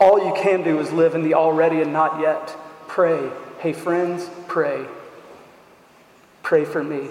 all 0.00 0.18
you 0.26 0.32
can 0.42 0.62
do 0.62 0.80
is 0.80 0.90
live 0.90 1.14
in 1.14 1.22
the 1.22 1.34
already 1.34 1.82
and 1.82 1.92
not 1.92 2.18
yet. 2.18 2.56
Pray. 2.86 3.28
Hey, 3.58 3.74
friends, 3.74 4.26
pray. 4.46 4.86
Pray 6.42 6.64
for 6.64 6.82
me. 6.82 7.08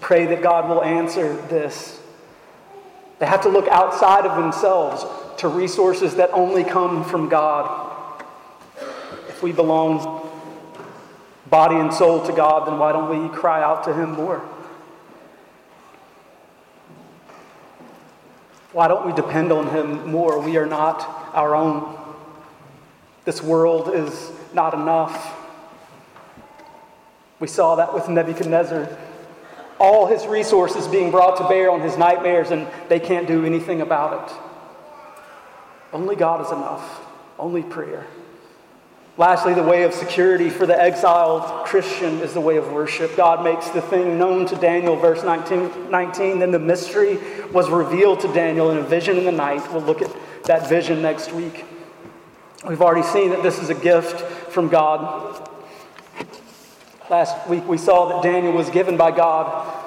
Pray 0.00 0.26
that 0.26 0.42
God 0.42 0.68
will 0.68 0.82
answer 0.82 1.36
this. 1.42 2.00
They 3.20 3.26
have 3.26 3.42
to 3.42 3.48
look 3.48 3.68
outside 3.68 4.26
of 4.26 4.36
themselves 4.36 5.04
to 5.40 5.46
resources 5.46 6.16
that 6.16 6.30
only 6.32 6.64
come 6.64 7.04
from 7.04 7.28
God. 7.28 7.94
If 9.28 9.40
we 9.40 9.52
belong 9.52 10.31
body 11.52 11.76
and 11.76 11.92
soul 11.92 12.24
to 12.26 12.32
God, 12.32 12.66
then 12.66 12.78
why 12.78 12.92
don't 12.92 13.10
we 13.10 13.28
cry 13.36 13.62
out 13.62 13.84
to 13.84 13.92
Him 13.92 14.12
more? 14.12 14.38
Why 18.72 18.88
don't 18.88 19.06
we 19.06 19.12
depend 19.12 19.52
on 19.52 19.68
Him 19.68 20.10
more? 20.10 20.40
We 20.40 20.56
are 20.56 20.64
not 20.64 21.00
our 21.34 21.54
own. 21.54 21.98
This 23.26 23.42
world 23.42 23.94
is 23.94 24.32
not 24.54 24.72
enough. 24.72 25.38
We 27.38 27.48
saw 27.48 27.74
that 27.76 27.92
with 27.92 28.08
Nebuchadnezzar. 28.08 28.88
All 29.78 30.06
his 30.06 30.26
resources 30.26 30.88
being 30.88 31.10
brought 31.10 31.36
to 31.36 31.48
bear 31.48 31.70
on 31.70 31.82
his 31.82 31.98
nightmares, 31.98 32.50
and 32.50 32.66
they 32.88 32.98
can't 32.98 33.26
do 33.26 33.44
anything 33.44 33.82
about 33.82 34.30
it. 34.30 34.36
Only 35.92 36.16
God 36.16 36.40
is 36.46 36.50
enough, 36.50 37.04
only 37.38 37.62
prayer. 37.62 38.06
Lastly, 39.18 39.52
the 39.52 39.62
way 39.62 39.82
of 39.82 39.92
security 39.92 40.48
for 40.48 40.64
the 40.64 40.80
exiled 40.80 41.66
Christian 41.66 42.20
is 42.20 42.32
the 42.32 42.40
way 42.40 42.56
of 42.56 42.72
worship. 42.72 43.14
God 43.14 43.44
makes 43.44 43.68
the 43.68 43.82
thing 43.82 44.18
known 44.18 44.46
to 44.46 44.56
Daniel, 44.56 44.96
verse 44.96 45.22
19. 45.22 45.90
19 45.90 46.38
then 46.38 46.50
the 46.50 46.58
mystery 46.58 47.18
was 47.52 47.68
revealed 47.68 48.20
to 48.20 48.28
Daniel 48.32 48.70
in 48.70 48.78
a 48.78 48.82
vision 48.82 49.18
in 49.18 49.24
the 49.24 49.32
night. 49.32 49.70
We'll 49.70 49.82
look 49.82 50.00
at 50.00 50.10
that 50.44 50.66
vision 50.66 51.02
next 51.02 51.30
week. 51.32 51.66
We've 52.66 52.80
already 52.80 53.06
seen 53.06 53.30
that 53.30 53.42
this 53.42 53.58
is 53.58 53.68
a 53.68 53.74
gift 53.74 54.20
from 54.50 54.68
God. 54.68 55.50
Last 57.10 57.46
week 57.48 57.68
we 57.68 57.76
saw 57.76 58.08
that 58.08 58.22
Daniel 58.22 58.54
was 58.54 58.70
given 58.70 58.96
by 58.96 59.10
God 59.10 59.80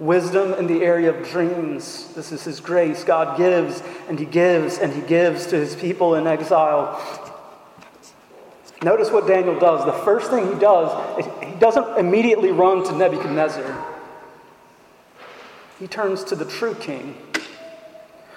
Wisdom 0.00 0.54
in 0.54 0.66
the 0.66 0.82
area 0.82 1.08
of 1.08 1.28
dreams. 1.28 2.12
This 2.14 2.32
is 2.32 2.42
His 2.42 2.58
grace. 2.58 3.04
God 3.04 3.38
gives 3.38 3.80
and 4.08 4.18
He 4.18 4.24
gives 4.24 4.78
and 4.78 4.92
He 4.92 5.00
gives 5.02 5.46
to 5.46 5.56
His 5.56 5.76
people 5.76 6.16
in 6.16 6.26
exile. 6.26 7.00
Notice 8.84 9.10
what 9.10 9.26
Daniel 9.26 9.58
does. 9.58 9.86
The 9.86 10.04
first 10.04 10.30
thing 10.30 10.52
he 10.52 10.58
does, 10.60 11.24
he 11.42 11.54
doesn't 11.58 11.96
immediately 11.96 12.50
run 12.50 12.84
to 12.84 12.94
Nebuchadnezzar. 12.94 13.82
He 15.80 15.86
turns 15.86 16.22
to 16.24 16.36
the 16.36 16.44
true 16.44 16.74
king. 16.74 17.16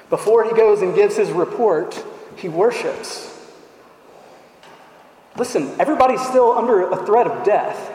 Before 0.09 0.45
he 0.45 0.55
goes 0.55 0.81
and 0.81 0.95
gives 0.95 1.17
his 1.17 1.31
report, 1.31 2.01
he 2.37 2.47
worships. 2.47 3.37
Listen, 5.35 5.69
everybody's 5.81 6.25
still 6.25 6.53
under 6.53 6.89
a 6.91 7.05
threat 7.05 7.27
of 7.27 7.43
death. 7.43 7.91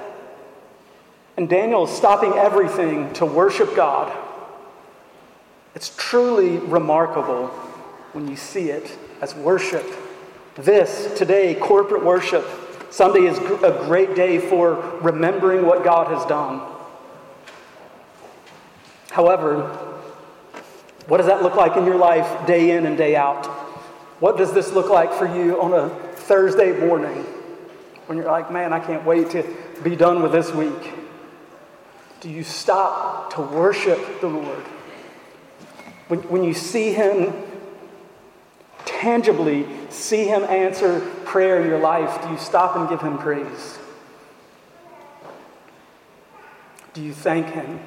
And 1.38 1.48
Daniel 1.48 1.84
is 1.84 1.90
stopping 1.90 2.34
everything 2.34 3.10
to 3.14 3.24
worship 3.24 3.74
God. 3.74 4.14
It's 5.74 5.94
truly 5.96 6.58
remarkable 6.58 7.46
when 8.12 8.28
you 8.28 8.36
see 8.36 8.68
it 8.68 8.94
as 9.22 9.34
worship. 9.34 9.86
This, 10.56 11.16
today, 11.16 11.54
corporate 11.54 12.04
worship, 12.04 12.44
Sunday 12.90 13.20
is 13.20 13.38
a 13.38 13.84
great 13.86 14.14
day 14.14 14.38
for 14.38 14.74
remembering 15.00 15.64
what 15.64 15.82
God 15.82 16.08
has 16.08 16.26
done. 16.26 16.60
However, 19.10 19.62
what 21.06 21.16
does 21.16 21.26
that 21.26 21.42
look 21.42 21.54
like 21.54 21.78
in 21.78 21.86
your 21.86 21.96
life 21.96 22.46
day 22.46 22.76
in 22.76 22.84
and 22.84 22.98
day 22.98 23.16
out? 23.16 23.46
What 24.20 24.36
does 24.36 24.52
this 24.52 24.72
look 24.72 24.90
like 24.90 25.14
for 25.14 25.26
you 25.26 25.58
on 25.58 25.72
a 25.72 25.88
Thursday 25.88 26.78
morning 26.78 27.24
when 28.04 28.18
you're 28.18 28.30
like, 28.30 28.52
man, 28.52 28.74
I 28.74 28.80
can't 28.80 29.06
wait 29.06 29.30
to 29.30 29.56
be 29.82 29.96
done 29.96 30.22
with 30.22 30.32
this 30.32 30.52
week? 30.52 30.92
Do 32.20 32.28
you 32.28 32.44
stop 32.44 33.32
to 33.34 33.40
worship 33.40 34.20
the 34.20 34.28
Lord? 34.28 34.64
When, 36.08 36.20
when 36.28 36.44
you 36.44 36.52
see 36.52 36.92
Him 36.92 37.32
tangibly, 38.84 39.66
see 39.90 40.24
Him 40.24 40.44
answer 40.44 41.00
prayer 41.24 41.60
in 41.60 41.68
your 41.68 41.78
life, 41.78 42.22
do 42.22 42.30
you 42.30 42.38
stop 42.38 42.76
and 42.76 42.88
give 42.88 43.00
Him 43.00 43.18
praise? 43.18 43.78
Do 46.94 47.02
you 47.02 47.12
thank 47.12 47.46
Him? 47.46 47.80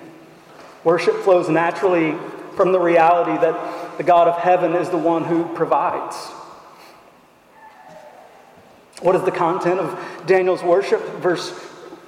Worship 0.84 1.16
flows 1.24 1.50
naturally 1.50 2.16
from 2.56 2.72
the 2.72 2.80
reality 2.80 3.40
that 3.42 3.98
the 3.98 4.04
God 4.04 4.28
of 4.28 4.38
heaven 4.38 4.74
is 4.74 4.90
the 4.90 4.98
one 4.98 5.24
who 5.24 5.46
provides. 5.56 6.16
What 9.02 9.16
is 9.16 9.24
the 9.24 9.32
content 9.32 9.80
of 9.80 10.26
Daniel's 10.26 10.64
worship? 10.64 11.02
Verse 11.20 11.52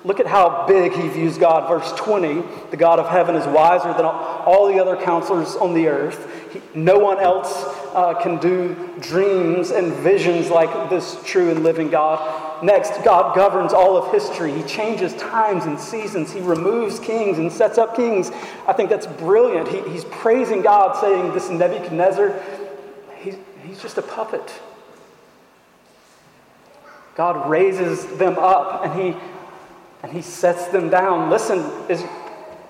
Look 0.08 0.22
at 0.22 0.26
how 0.26 0.66
big 0.66 0.94
he 0.94 1.10
views 1.10 1.38
God. 1.38 1.68
Verse 1.68 1.92
20 2.00 2.42
the 2.72 2.78
God 2.78 2.98
of 2.98 3.10
heaven 3.10 3.36
is 3.36 3.46
wiser 3.46 3.92
than 3.94 4.06
all 4.06 4.72
the 4.72 4.80
other 4.80 4.96
counselors 4.96 5.58
on 5.58 5.74
the 5.74 5.90
earth. 5.90 6.32
He, 6.54 6.62
no 6.74 6.98
one 6.98 7.20
else 7.20 7.52
uh, 7.94 8.14
can 8.14 8.38
do 8.38 8.74
dreams 9.02 9.72
and 9.72 9.92
visions 9.96 10.50
like 10.50 10.90
this 10.90 11.22
true 11.26 11.52
and 11.52 11.62
living 11.62 11.90
God. 11.90 12.64
Next, 12.64 13.04
God 13.04 13.36
governs 13.36 13.74
all 13.74 13.98
of 13.98 14.10
history. 14.14 14.54
He 14.54 14.64
changes 14.64 15.14
times 15.16 15.66
and 15.66 15.78
seasons. 15.78 16.32
He 16.32 16.40
removes 16.40 17.02
kings 17.02 17.38
and 17.38 17.52
sets 17.52 17.78
up 17.78 17.94
kings. 17.94 18.32
I 18.66 18.72
think 18.72 18.90
that's 18.90 19.08
brilliant. 19.08 19.68
He, 19.68 19.82
he's 19.92 20.06
praising 20.06 20.62
God, 20.62 20.98
saying, 21.02 21.34
This 21.34 21.50
Nebuchadnezzar, 21.50 22.42
he's, 23.18 23.36
he's 23.66 23.82
just 23.82 23.98
a 23.98 24.02
puppet. 24.02 24.54
God 27.16 27.50
raises 27.50 28.06
them 28.18 28.38
up 28.38 28.86
and 28.86 29.02
he 29.02 29.20
and 30.08 30.16
he 30.16 30.22
sets 30.22 30.68
them 30.68 30.90
down. 30.90 31.30
Listen, 31.30 31.60
is, 31.90 32.02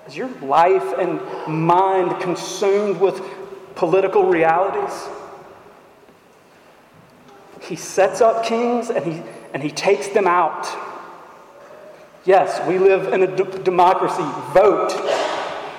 is 0.07 0.17
your 0.17 0.29
life 0.41 0.95
and 0.97 1.21
mind 1.47 2.19
consumed 2.19 2.99
with 2.99 3.21
political 3.75 4.23
realities? 4.23 5.07
He 7.61 7.75
sets 7.75 8.21
up 8.21 8.43
kings 8.43 8.89
and 8.89 9.05
he, 9.05 9.21
and 9.53 9.61
he 9.61 9.69
takes 9.69 10.07
them 10.07 10.25
out. 10.25 10.67
Yes, 12.25 12.67
we 12.67 12.79
live 12.79 13.13
in 13.13 13.21
a 13.21 13.35
d- 13.35 13.63
democracy. 13.63 14.25
Vote. 14.51 14.93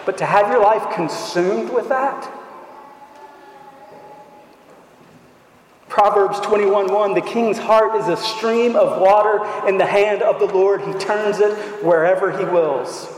But 0.07 0.17
to 0.19 0.27
have 0.27 0.53
your 0.53 0.63
life 0.63 0.95
consumed 0.95 1.71
with 1.71 1.89
that? 1.89 2.38
Proverbs 5.99 6.39
21:1 6.39 7.17
The 7.17 7.21
king's 7.21 7.59
heart 7.59 7.97
is 7.97 8.07
a 8.07 8.17
stream 8.17 8.77
of 8.77 9.01
water 9.01 9.45
in 9.69 9.79
the 9.79 9.85
hand 9.85 10.23
of 10.23 10.39
the 10.39 10.47
Lord. 10.47 10.81
He 10.83 10.93
turns 10.93 11.41
it 11.41 11.53
wherever 11.83 12.31
he 12.39 12.45
wills. 12.45 13.09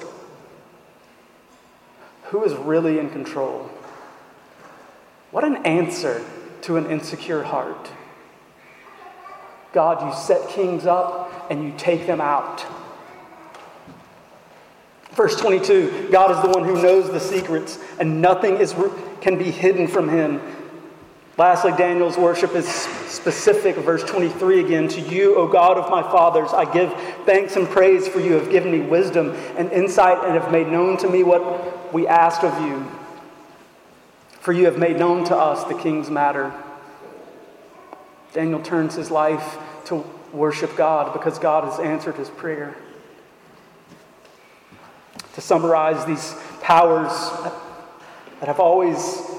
Who 2.30 2.42
is 2.42 2.54
really 2.54 2.98
in 2.98 3.10
control? 3.10 3.68
What 5.30 5.44
an 5.44 5.56
answer 5.66 6.24
to 6.62 6.78
an 6.78 6.86
insecure 6.86 7.42
heart. 7.42 7.90
God, 9.74 10.02
you 10.02 10.18
set 10.18 10.48
kings 10.48 10.86
up 10.86 11.50
and 11.50 11.62
you 11.62 11.74
take 11.76 12.06
them 12.06 12.22
out. 12.22 12.64
Verse 15.12 15.36
22 15.36 16.08
God 16.10 16.30
is 16.30 16.42
the 16.42 16.58
one 16.58 16.66
who 16.66 16.80
knows 16.80 17.12
the 17.12 17.20
secrets, 17.20 17.78
and 17.98 18.22
nothing 18.22 18.56
is, 18.56 18.74
can 19.20 19.36
be 19.36 19.50
hidden 19.50 19.86
from 19.86 20.08
him. 20.08 20.40
Lastly, 21.38 21.72
Daniel's 21.78 22.18
worship 22.18 22.54
is 22.54 22.68
specific. 22.68 23.76
Verse 23.76 24.02
23 24.04 24.60
again 24.60 24.88
To 24.88 25.00
you, 25.00 25.36
O 25.36 25.46
God 25.46 25.78
of 25.78 25.90
my 25.90 26.02
fathers, 26.02 26.50
I 26.52 26.70
give 26.70 26.92
thanks 27.24 27.56
and 27.56 27.68
praise, 27.68 28.06
for 28.08 28.20
you 28.20 28.32
have 28.32 28.50
given 28.50 28.72
me 28.72 28.80
wisdom 28.80 29.30
and 29.56 29.70
insight 29.72 30.24
and 30.24 30.34
have 30.34 30.52
made 30.52 30.68
known 30.68 30.96
to 30.98 31.08
me 31.08 31.22
what 31.22 31.92
we 31.94 32.06
asked 32.06 32.44
of 32.44 32.60
you. 32.66 32.86
For 34.40 34.52
you 34.52 34.64
have 34.66 34.78
made 34.78 34.98
known 34.98 35.24
to 35.26 35.36
us 35.36 35.64
the 35.64 35.74
king's 35.74 36.10
matter. 36.10 36.52
Daniel 38.32 38.62
turns 38.62 38.94
his 38.94 39.10
life 39.10 39.58
to 39.86 40.04
worship 40.32 40.76
God 40.76 41.12
because 41.12 41.38
God 41.38 41.64
has 41.64 41.78
answered 41.80 42.16
his 42.16 42.30
prayer. 42.30 42.76
To 45.34 45.40
summarize, 45.40 46.04
these 46.06 46.34
powers 46.60 47.12
that 48.40 48.46
have 48.46 48.60
always 48.60 48.98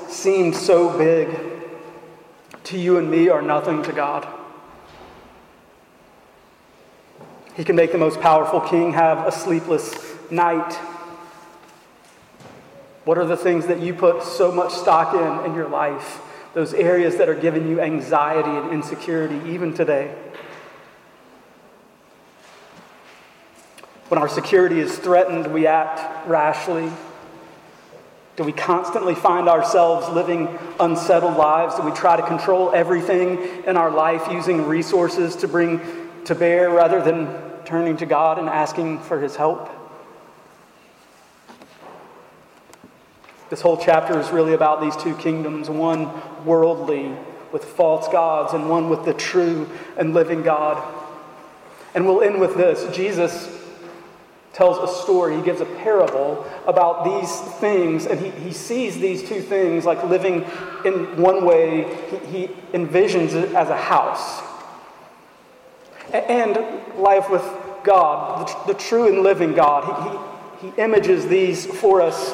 seemed 0.09 0.55
so 0.55 0.97
big 0.97 1.50
to 2.65 2.77
you 2.77 2.97
and 2.97 3.09
me 3.09 3.29
are 3.29 3.41
nothing 3.41 3.83
to 3.83 3.91
God. 3.91 4.27
He 7.55 7.63
can 7.63 7.75
make 7.75 7.91
the 7.91 7.97
most 7.97 8.21
powerful 8.21 8.61
king 8.61 8.93
have 8.93 9.27
a 9.27 9.31
sleepless 9.31 10.15
night. 10.31 10.73
What 13.03 13.17
are 13.17 13.25
the 13.25 13.37
things 13.37 13.67
that 13.67 13.81
you 13.81 13.93
put 13.93 14.23
so 14.23 14.51
much 14.51 14.73
stock 14.73 15.13
in 15.13 15.45
in 15.49 15.55
your 15.55 15.67
life? 15.67 16.21
Those 16.53 16.73
areas 16.73 17.17
that 17.17 17.29
are 17.29 17.35
giving 17.35 17.67
you 17.67 17.81
anxiety 17.81 18.49
and 18.49 18.71
insecurity, 18.71 19.49
even 19.49 19.73
today. 19.73 20.15
When 24.07 24.19
our 24.19 24.27
security 24.27 24.79
is 24.79 24.97
threatened, 24.97 25.47
we 25.53 25.67
act 25.67 26.27
rashly. 26.27 26.91
Do 28.41 28.45
we 28.45 28.53
constantly 28.53 29.13
find 29.13 29.47
ourselves 29.47 30.09
living 30.09 30.49
unsettled 30.79 31.37
lives? 31.37 31.75
Do 31.75 31.83
we 31.83 31.91
try 31.91 32.17
to 32.17 32.25
control 32.25 32.71
everything 32.73 33.37
in 33.67 33.77
our 33.77 33.91
life 33.91 34.31
using 34.31 34.65
resources 34.65 35.35
to 35.35 35.47
bring 35.47 35.79
to 36.25 36.33
bear 36.33 36.71
rather 36.71 37.03
than 37.03 37.27
turning 37.65 37.97
to 37.97 38.07
God 38.07 38.39
and 38.39 38.49
asking 38.49 39.01
for 39.01 39.21
His 39.21 39.35
help? 39.35 39.69
This 43.51 43.61
whole 43.61 43.77
chapter 43.77 44.19
is 44.19 44.31
really 44.31 44.55
about 44.55 44.81
these 44.81 44.97
two 44.97 45.15
kingdoms 45.17 45.69
one 45.69 46.09
worldly 46.43 47.15
with 47.51 47.63
false 47.63 48.07
gods, 48.07 48.53
and 48.53 48.67
one 48.67 48.89
with 48.89 49.05
the 49.05 49.13
true 49.13 49.69
and 49.97 50.15
living 50.15 50.41
God. 50.41 50.83
And 51.93 52.07
we'll 52.07 52.23
end 52.23 52.41
with 52.41 52.55
this 52.55 52.91
Jesus 52.95 53.60
tells 54.53 54.77
a 54.77 55.01
story, 55.03 55.37
he 55.37 55.41
gives 55.41 55.61
a 55.61 55.65
parable 55.65 56.45
about 56.67 57.05
these 57.05 57.39
things, 57.59 58.05
and 58.05 58.19
he, 58.19 58.29
he 58.31 58.51
sees 58.51 58.99
these 58.99 59.27
two 59.27 59.41
things 59.41 59.85
like 59.85 60.03
living 60.03 60.45
in 60.83 61.15
one 61.17 61.45
way, 61.45 61.83
he, 62.09 62.17
he 62.37 62.47
envisions 62.73 63.33
it 63.33 63.53
as 63.53 63.69
a 63.69 63.77
house. 63.77 64.41
And 66.13 66.57
life 66.97 67.29
with 67.29 67.43
God, 67.83 68.47
the, 68.47 68.73
the 68.73 68.79
true 68.79 69.07
and 69.07 69.23
living 69.23 69.53
God. 69.53 70.59
He, 70.59 70.67
he, 70.67 70.73
he 70.73 70.81
images 70.81 71.27
these 71.27 71.65
for 71.65 72.01
us 72.01 72.33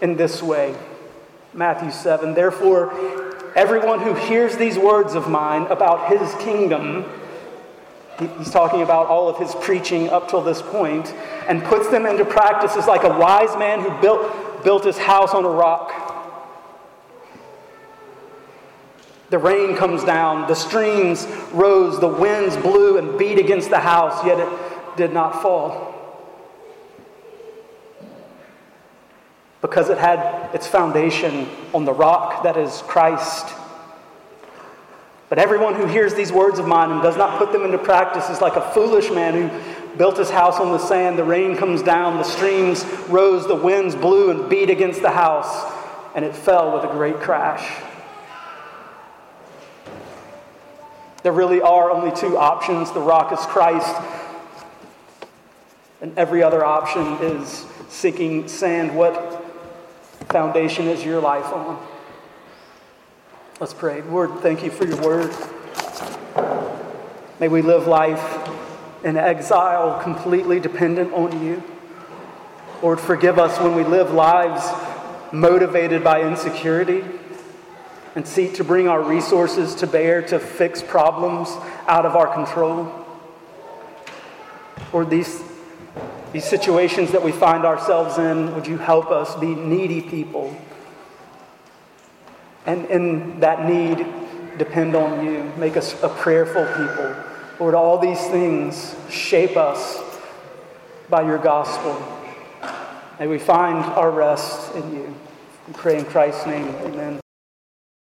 in 0.00 0.16
this 0.16 0.42
way. 0.42 0.74
Matthew 1.54 1.90
7 1.90 2.34
Therefore, 2.34 2.92
everyone 3.54 4.00
who 4.00 4.14
hears 4.14 4.56
these 4.56 4.78
words 4.78 5.14
of 5.14 5.28
mine 5.28 5.62
about 5.66 6.08
his 6.08 6.34
kingdom, 6.42 7.04
he's 8.38 8.50
talking 8.50 8.82
about 8.82 9.06
all 9.06 9.28
of 9.28 9.38
his 9.38 9.54
preaching 9.56 10.08
up 10.10 10.28
till 10.28 10.42
this 10.42 10.62
point, 10.62 11.12
and 11.48 11.62
puts 11.64 11.88
them 11.88 12.06
into 12.06 12.24
practice 12.24 12.76
is 12.76 12.86
like 12.86 13.04
a 13.04 13.18
wise 13.18 13.56
man 13.58 13.80
who 13.80 13.90
built, 14.00 14.64
built 14.64 14.84
his 14.84 14.98
house 14.98 15.34
on 15.34 15.44
a 15.44 15.48
rock. 15.48 16.10
The 19.30 19.38
rain 19.38 19.74
comes 19.76 20.04
down, 20.04 20.46
the 20.46 20.54
streams 20.54 21.26
rose, 21.52 21.98
the 21.98 22.08
winds 22.08 22.56
blew 22.58 22.98
and 22.98 23.18
beat 23.18 23.38
against 23.38 23.70
the 23.70 23.78
house, 23.78 24.24
yet 24.26 24.38
it 24.38 24.96
did 24.96 25.14
not 25.14 25.40
fall. 25.40 25.88
Because 29.62 29.88
it 29.88 29.96
had 29.96 30.54
its 30.54 30.66
foundation 30.66 31.48
on 31.72 31.86
the 31.86 31.92
rock 31.92 32.42
that 32.42 32.58
is 32.58 32.82
Christ. 32.82 33.54
But 35.32 35.38
everyone 35.38 35.76
who 35.76 35.86
hears 35.86 36.12
these 36.12 36.30
words 36.30 36.58
of 36.58 36.66
mine 36.66 36.90
and 36.90 37.00
does 37.00 37.16
not 37.16 37.38
put 37.38 37.52
them 37.52 37.64
into 37.64 37.78
practice 37.78 38.28
is 38.28 38.42
like 38.42 38.56
a 38.56 38.72
foolish 38.72 39.10
man 39.10 39.32
who 39.32 39.96
built 39.96 40.18
his 40.18 40.28
house 40.28 40.60
on 40.60 40.72
the 40.72 40.78
sand. 40.78 41.16
The 41.16 41.24
rain 41.24 41.56
comes 41.56 41.80
down, 41.80 42.18
the 42.18 42.22
streams 42.22 42.84
rose, 43.08 43.46
the 43.46 43.54
winds 43.54 43.94
blew 43.94 44.30
and 44.30 44.50
beat 44.50 44.68
against 44.68 45.00
the 45.00 45.08
house, 45.08 45.72
and 46.14 46.22
it 46.22 46.36
fell 46.36 46.74
with 46.74 46.84
a 46.84 46.92
great 46.92 47.18
crash. 47.20 47.82
There 51.22 51.32
really 51.32 51.62
are 51.62 51.90
only 51.90 52.14
two 52.14 52.36
options 52.36 52.92
the 52.92 53.00
rock 53.00 53.32
is 53.32 53.40
Christ, 53.46 53.96
and 56.02 56.12
every 56.18 56.42
other 56.42 56.62
option 56.62 57.06
is 57.22 57.64
seeking 57.88 58.48
sand. 58.48 58.94
What 58.94 59.42
foundation 60.28 60.88
is 60.88 61.02
your 61.02 61.22
life 61.22 61.46
on? 61.54 61.91
Let's 63.62 63.74
pray. 63.74 64.02
Lord, 64.02 64.40
thank 64.40 64.64
you 64.64 64.72
for 64.72 64.84
your 64.84 65.00
word. 65.00 65.32
May 67.38 67.46
we 67.46 67.62
live 67.62 67.86
life 67.86 68.50
in 69.04 69.16
exile 69.16 70.02
completely 70.02 70.58
dependent 70.58 71.12
on 71.12 71.40
you. 71.46 71.62
Lord, 72.82 72.98
forgive 72.98 73.38
us 73.38 73.60
when 73.60 73.76
we 73.76 73.84
live 73.84 74.10
lives 74.10 74.68
motivated 75.32 76.02
by 76.02 76.22
insecurity 76.22 77.04
and 78.16 78.26
seek 78.26 78.54
to 78.54 78.64
bring 78.64 78.88
our 78.88 79.00
resources 79.00 79.76
to 79.76 79.86
bear 79.86 80.22
to 80.22 80.40
fix 80.40 80.82
problems 80.82 81.48
out 81.86 82.04
of 82.04 82.16
our 82.16 82.34
control. 82.34 82.92
Lord, 84.92 85.08
these, 85.08 85.40
these 86.32 86.44
situations 86.44 87.12
that 87.12 87.22
we 87.22 87.30
find 87.30 87.64
ourselves 87.64 88.18
in, 88.18 88.56
would 88.56 88.66
you 88.66 88.78
help 88.78 89.12
us 89.12 89.36
be 89.36 89.54
needy 89.54 90.00
people? 90.02 90.52
And 92.66 92.86
in 92.86 93.40
that 93.40 93.68
need, 93.68 94.06
depend 94.58 94.94
on 94.94 95.24
you. 95.24 95.50
Make 95.56 95.76
us 95.76 96.00
a 96.02 96.08
prayerful 96.08 96.66
people. 96.66 97.16
Lord, 97.58 97.74
all 97.74 97.98
these 97.98 98.20
things 98.28 98.96
shape 99.10 99.56
us 99.56 100.00
by 101.08 101.22
your 101.22 101.38
gospel. 101.38 102.00
May 103.18 103.26
we 103.26 103.38
find 103.38 103.84
our 103.84 104.10
rest 104.10 104.74
in 104.74 104.94
you. 104.94 105.14
We 105.68 105.74
pray 105.74 105.98
in 105.98 106.04
Christ's 106.04 106.46
name. 106.46 106.68
Amen. 106.68 107.21